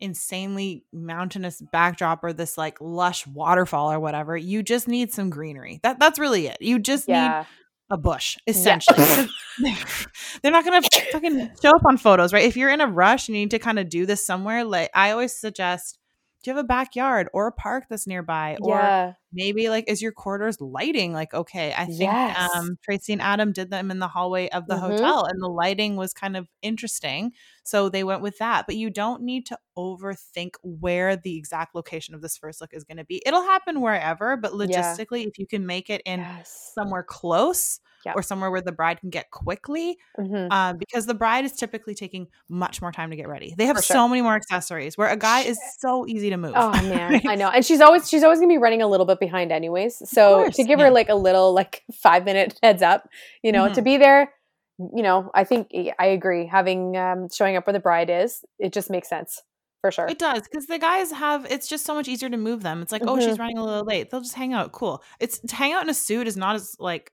[0.00, 4.36] insanely mountainous backdrop or this like lush waterfall or whatever.
[4.36, 5.80] You just need some greenery.
[5.82, 6.58] That that's really it.
[6.60, 7.38] You just yeah.
[7.38, 7.46] need
[7.90, 9.28] a bush essentially.
[9.56, 9.76] Yeah.
[10.42, 10.82] they're not gonna
[11.12, 12.44] fucking show up on photos, right?
[12.44, 14.90] If you're in a rush and you need to kind of do this somewhere, like
[14.94, 16.00] I always suggest
[16.42, 19.12] do you have a backyard or a park that's nearby or yeah.
[19.34, 22.50] Maybe like is your corridors lighting like okay i think yes.
[22.54, 24.92] um tracey and adam did them in the hallway of the mm-hmm.
[24.92, 27.32] hotel and the lighting was kind of interesting
[27.64, 32.14] so they went with that but you don't need to overthink where the exact location
[32.14, 35.28] of this first look is going to be it'll happen wherever but logistically yeah.
[35.28, 36.72] if you can make it in yes.
[36.74, 38.16] somewhere close yep.
[38.16, 40.50] or somewhere where the bride can get quickly mm-hmm.
[40.50, 43.76] uh, because the bride is typically taking much more time to get ready they have
[43.76, 43.94] sure.
[43.94, 47.34] so many more accessories where a guy is so easy to move oh man i
[47.34, 50.42] know and she's always she's always gonna be running a little bit behind anyways so
[50.42, 50.86] course, to give yeah.
[50.86, 53.08] her like a little like five minute heads up
[53.42, 53.74] you know mm-hmm.
[53.74, 54.32] to be there
[54.78, 55.68] you know i think
[55.98, 59.42] i agree having um showing up where the bride is it just makes sense
[59.84, 60.06] for sure.
[60.08, 62.80] It does because the guys have it's just so much easier to move them.
[62.80, 63.10] It's like, mm-hmm.
[63.10, 63.40] oh, she's mm-hmm.
[63.42, 64.08] running a little late.
[64.08, 64.72] They'll just hang out.
[64.72, 65.02] Cool.
[65.20, 67.12] It's to hang out in a suit is not as like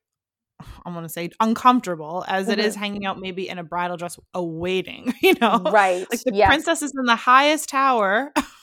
[0.85, 2.53] I want to say uncomfortable as mm-hmm.
[2.53, 2.83] it is mm-hmm.
[2.83, 5.59] hanging out maybe in a bridal dress awaiting, you know?
[5.59, 6.07] Right.
[6.09, 6.47] Like the yes.
[6.47, 8.31] princess is in the highest tower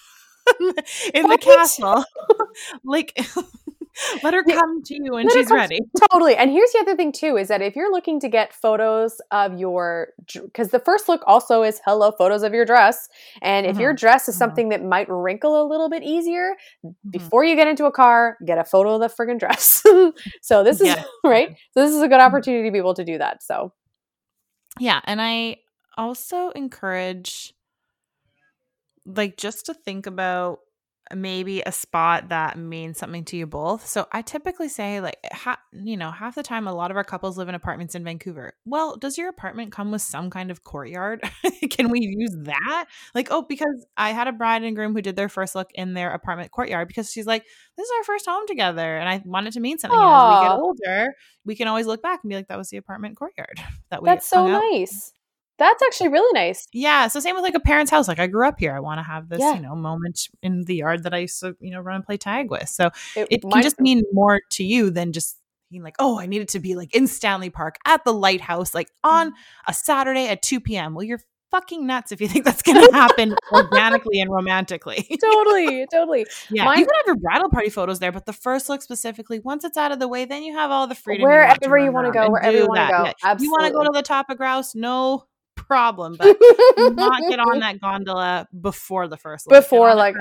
[1.15, 2.05] in the castle.
[2.85, 3.19] like
[4.23, 5.81] let her come to you when she's ready.
[6.11, 6.37] Totally.
[6.37, 9.59] And here's the other thing too is that if you're looking to get photos of
[9.59, 10.09] your
[10.55, 13.09] cuz the first look also is hello photos of your dress
[13.43, 13.83] and if mm-hmm.
[13.83, 14.39] your dress is mm-hmm.
[14.39, 17.11] something that might wrinkle a little bit easier mm-hmm.
[17.11, 19.83] before you get into a car, get a photo of the friggin' dress.
[20.43, 21.05] so this is yeah.
[21.25, 21.57] right?
[21.73, 22.27] So this is a good mm-hmm.
[22.27, 23.43] opportunity to be able to do that.
[23.43, 23.73] So
[24.79, 25.57] yeah, and I
[25.97, 27.53] also encourage
[29.17, 30.61] like just to think about
[31.15, 33.87] maybe a spot that means something to you both.
[33.87, 37.05] So I typically say like ha- you know, half the time a lot of our
[37.05, 38.55] couples live in apartments in Vancouver.
[38.65, 41.23] Well, does your apartment come with some kind of courtyard?
[41.71, 42.87] Can we use that?
[43.15, 45.95] Like, oh, because I had a bride and groom who did their first look in
[45.95, 47.45] their apartment courtyard because she's like,
[47.77, 49.99] this is our first home together and I wanted it to mean something.
[49.99, 52.77] as we get older, we can always look back and be like that was the
[52.77, 55.13] apartment courtyard that we That's so nice.
[55.59, 56.69] That's actually really nice.
[56.73, 57.09] Yeah.
[57.09, 58.07] So same with like a parent's house.
[58.07, 58.75] Like I grew up here.
[58.75, 59.55] I want to have this, yeah.
[59.55, 62.17] you know, moment in the yard that I used to, you know, run and play
[62.17, 62.69] tag with.
[62.69, 65.37] So it, it can just mean more to you than just
[65.71, 68.89] being like, oh, I needed to be like in Stanley Park at the lighthouse, like
[69.03, 69.35] on mm.
[69.67, 70.95] a Saturday at 2 p.m.
[70.95, 75.19] Well, you're fucking nuts if you think that's going to happen organically and romantically.
[75.21, 76.27] totally, totally.
[76.51, 79.41] Yeah, Mine, you can have your bridal party photos there, but the first look specifically,
[79.41, 81.25] once it's out of the way, then you have all the freedom.
[81.25, 83.05] Wherever you want to go, wherever you want to go.
[83.05, 83.13] Yeah.
[83.25, 83.45] Absolutely.
[83.45, 84.75] You want to go to the top of Grouse?
[84.75, 85.25] No
[85.69, 86.37] problem, but
[86.79, 89.49] not get on that gondola before the first.
[89.51, 89.63] Look.
[89.63, 90.17] Before, like,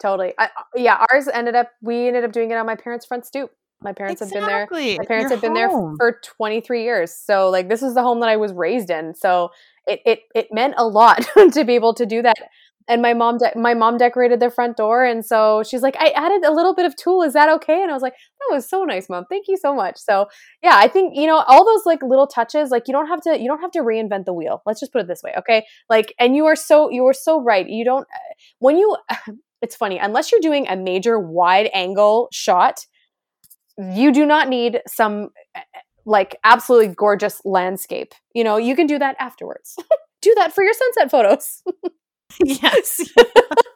[0.00, 0.34] totally.
[0.38, 1.70] I, yeah, ours ended up.
[1.80, 3.50] We ended up doing it on my parents' front stoop.
[3.82, 4.40] My parents exactly.
[4.40, 4.96] have been there.
[4.98, 5.96] My parents Your have been home.
[5.98, 7.12] there for 23 years.
[7.12, 9.14] So like this is the home that I was raised in.
[9.14, 9.50] So
[9.86, 12.36] it it it meant a lot to be able to do that
[12.88, 16.08] and my mom de- my mom decorated their front door and so she's like i
[16.10, 17.82] added a little bit of tulle is that okay?
[17.82, 19.98] And i was like that was so nice mom thank you so much.
[19.98, 20.26] So
[20.62, 23.38] yeah i think you know all those like little touches like you don't have to
[23.38, 25.64] you don't have to reinvent the wheel let's just put it this way okay?
[25.88, 28.06] Like and you are so you are so right you don't
[28.58, 28.96] when you
[29.62, 32.86] it's funny unless you're doing a major wide angle shot
[33.78, 35.30] you do not need some
[36.04, 39.76] like absolutely gorgeous landscape you know you can do that afterwards.
[40.22, 41.64] Do that for your sunset photos
[42.44, 43.00] yes.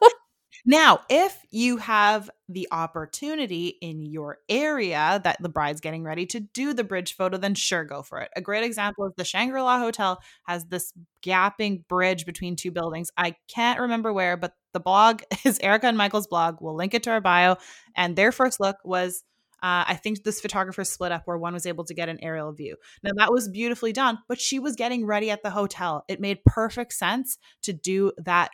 [0.66, 6.40] now, if you have the opportunity in your area that the bride's getting ready to
[6.40, 8.30] do the bridge photo, then sure, go for it.
[8.36, 10.92] A great example is the Shangri La Hotel has this
[11.22, 13.10] gapping bridge between two buildings.
[13.16, 16.56] I can't remember where, but the blog is Erika and Michael's blog.
[16.60, 17.56] We'll link it to our bio.
[17.96, 19.24] And their first look was
[19.62, 22.52] uh, I think this photographer split up where one was able to get an aerial
[22.52, 22.76] view.
[23.02, 26.04] Now, that was beautifully done, but she was getting ready at the hotel.
[26.08, 28.50] It made perfect sense to do that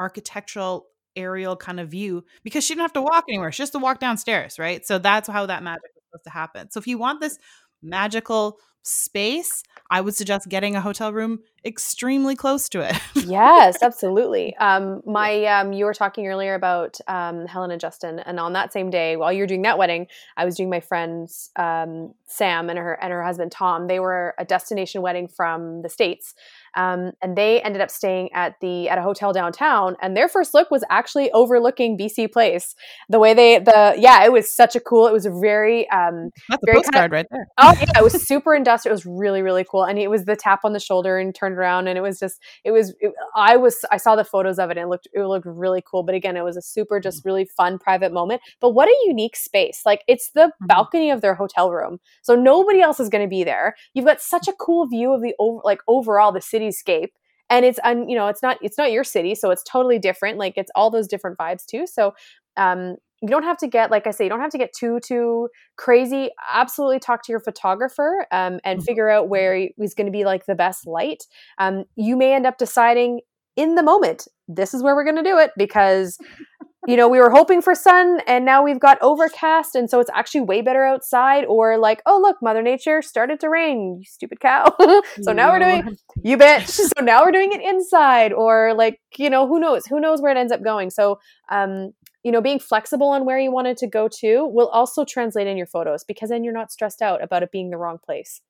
[0.00, 0.86] architectural
[1.16, 3.52] aerial kind of view because she didn't have to walk anywhere.
[3.52, 4.84] She just to walk downstairs, right?
[4.86, 6.70] So that's how that magic was supposed to happen.
[6.70, 7.38] So if you want this
[7.84, 12.96] magical space, I would suggest getting a hotel room extremely close to it.
[13.14, 14.54] yes, absolutely.
[14.56, 18.72] Um, my um, you were talking earlier about um, Helen and Justin, and on that
[18.72, 20.06] same day, while you were doing that wedding,
[20.36, 23.86] I was doing my friends um, Sam and her and her husband Tom.
[23.86, 26.34] They were a destination wedding from the states,
[26.76, 29.96] um, and they ended up staying at the at a hotel downtown.
[30.02, 32.74] And their first look was actually overlooking BC Place.
[33.08, 35.06] The way they the yeah, it was such a cool.
[35.06, 37.46] It was a very um, that's very a postcard kind of, right there.
[37.58, 38.92] Oh yeah, it was super industrial.
[38.92, 41.56] It was really really cool, and it was the tap on the shoulder and turned
[41.56, 42.94] around, and it was just it was.
[43.00, 45.82] It, I was I saw the photos of it and it looked it looked really
[45.88, 46.02] cool.
[46.02, 47.28] But again, it was a super just mm-hmm.
[47.28, 48.42] really fun private moment.
[48.60, 49.82] But what a unique space!
[49.86, 50.66] Like it's the mm-hmm.
[50.66, 53.74] balcony of their hotel room, so nobody else is going to be there.
[53.94, 57.10] You've got such a cool view of the over like overall the city cityscape.
[57.50, 60.38] And it's un, you know it's not it's not your city so it's totally different
[60.38, 61.86] like it's all those different vibes too.
[61.86, 62.14] So
[62.56, 65.00] um you don't have to get like i say you don't have to get too
[65.00, 66.30] too crazy.
[66.52, 68.84] Absolutely talk to your photographer um, and mm-hmm.
[68.84, 71.24] figure out where is going to be like the best light.
[71.58, 73.20] Um, you may end up deciding
[73.56, 76.18] in the moment this is where we're going to do it because
[76.86, 80.10] you know, we were hoping for sun and now we've got overcast and so it's
[80.12, 84.40] actually way better outside or like, oh look, mother nature started to rain, you stupid
[84.40, 84.74] cow.
[85.22, 86.80] so now we're doing you bitch.
[86.96, 89.86] So now we're doing it inside or like, you know, who knows?
[89.86, 90.90] Who knows where it ends up going.
[90.90, 91.18] So,
[91.50, 95.46] um you know, being flexible on where you wanted to go to will also translate
[95.46, 98.40] in your photos because then you're not stressed out about it being the wrong place.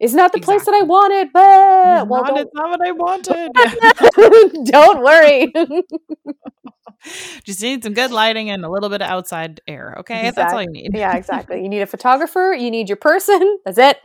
[0.00, 0.58] It's not the exactly.
[0.58, 3.50] place that I wanted, but well, not, it's not what I wanted.
[4.70, 5.52] don't worry.
[7.44, 9.96] Just need some good lighting and a little bit of outside air.
[10.00, 10.42] Okay, exactly.
[10.42, 10.90] that's all you need.
[10.94, 11.62] yeah, exactly.
[11.62, 12.54] You need a photographer.
[12.56, 13.58] You need your person.
[13.64, 13.98] That's it.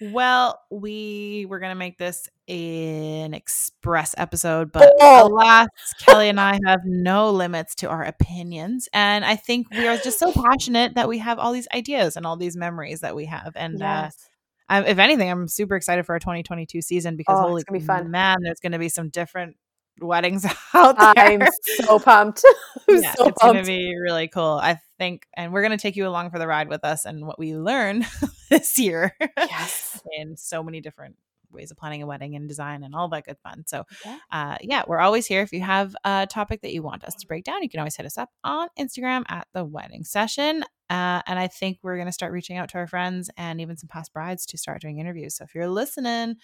[0.00, 5.28] Well, we were gonna make this an express episode, but oh.
[5.28, 5.68] alas,
[6.00, 10.18] Kelly and I have no limits to our opinions, and I think we are just
[10.18, 13.52] so passionate that we have all these ideas and all these memories that we have,
[13.56, 13.82] and.
[13.82, 14.16] Uh, yes.
[14.20, 14.28] Uh,
[14.70, 17.80] um, if anything, I'm super excited for our 2022 season because oh, holy it's gonna
[17.80, 18.10] be fun.
[18.10, 19.56] man, there's going to be some different
[20.00, 21.12] weddings out there.
[21.16, 22.44] I'm so pumped.
[22.88, 24.60] I'm yeah, so it's going to be really cool.
[24.62, 27.26] I think, and we're going to take you along for the ride with us and
[27.26, 28.06] what we learn
[28.50, 29.16] this year.
[29.36, 30.00] Yes.
[30.18, 31.16] in so many different
[31.50, 33.64] ways of planning a wedding and design and all that good fun.
[33.66, 34.18] So, yeah.
[34.30, 35.42] Uh, yeah, we're always here.
[35.42, 37.96] If you have a topic that you want us to break down, you can always
[37.96, 40.64] hit us up on Instagram at the wedding session.
[40.90, 43.76] Uh, and I think we're going to start reaching out to our friends and even
[43.76, 45.36] some past brides to start doing interviews.
[45.36, 46.36] So if you're listening,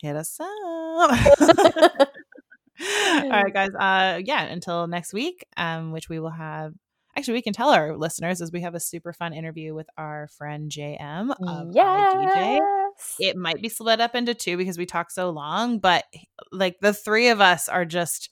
[0.00, 2.08] hit us up.
[2.80, 3.70] All right, guys.
[3.78, 6.74] Uh, yeah, until next week, um, which we will have.
[7.16, 10.28] Actually, we can tell our listeners as we have a super fun interview with our
[10.38, 13.16] friend JM of yes.
[13.18, 16.04] It might be split up into two because we talk so long, but
[16.52, 18.30] like the three of us are just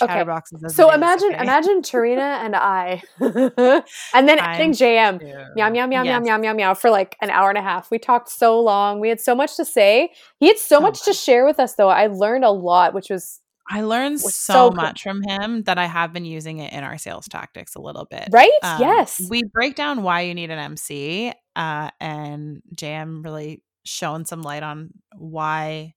[0.00, 0.64] chatterboxes.
[0.64, 0.72] Okay.
[0.72, 1.42] So imagine, okay?
[1.42, 6.22] imagine Tarina and I, and then I think JM, meow meow meow yes.
[6.22, 7.90] meow meow meow meow for like an hour and a half.
[7.90, 9.00] We talked so long.
[9.00, 10.12] We had so much to say.
[10.38, 11.88] He had so, so much, much to share with us, though.
[11.88, 15.86] I learned a lot, which was I learned so, so much from him that I
[15.86, 18.28] have been using it in our sales tactics a little bit.
[18.30, 18.50] Right?
[18.62, 19.20] Um, yes.
[19.28, 24.62] We break down why you need an MC, uh, and JM really shown some light
[24.62, 25.94] on why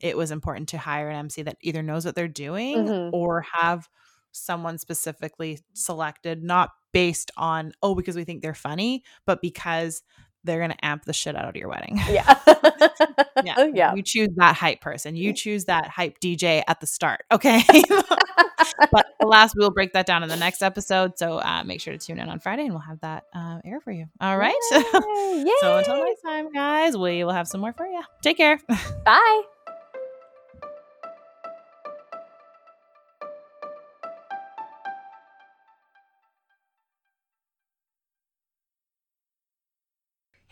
[0.00, 3.14] it was important to hire an MC that either knows what they're doing mm-hmm.
[3.14, 3.88] or have
[4.32, 10.02] someone specifically selected, not based on, oh, because we think they're funny, but because
[10.44, 12.00] they're gonna amp the shit out of your wedding.
[12.08, 12.38] Yeah.
[13.44, 13.70] yeah.
[13.74, 13.94] Yeah.
[13.94, 15.16] You choose that hype person.
[15.16, 17.24] You choose that hype DJ at the start.
[17.34, 17.62] Okay.
[18.92, 21.18] but alas, we'll break that down in the next episode.
[21.18, 23.80] So uh, make sure to tune in on Friday and we'll have that uh, air
[23.80, 24.06] for you.
[24.20, 24.54] All right.
[24.72, 25.52] Yay.
[25.60, 28.02] so until next time, guys, we will have some more for you.
[28.22, 28.60] Take care.
[29.04, 29.42] Bye.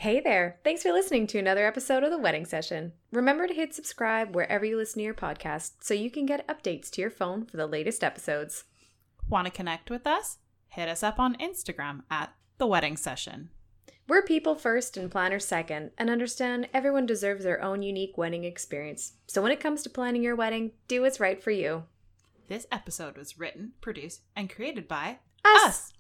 [0.03, 0.59] Hey there!
[0.65, 2.91] Thanks for listening to another episode of The Wedding Session.
[3.13, 6.91] Remember to hit subscribe wherever you listen to your podcast so you can get updates
[6.91, 8.65] to your phone for the latest episodes.
[9.29, 10.39] Want to connect with us?
[10.67, 13.51] Hit us up on Instagram at The Wedding Session.
[14.09, 19.13] We're people first and planners second, and understand everyone deserves their own unique wedding experience.
[19.29, 21.85] So when it comes to planning your wedding, do what's right for you.
[22.49, 25.65] This episode was written, produced, and created by us.
[25.65, 25.93] us.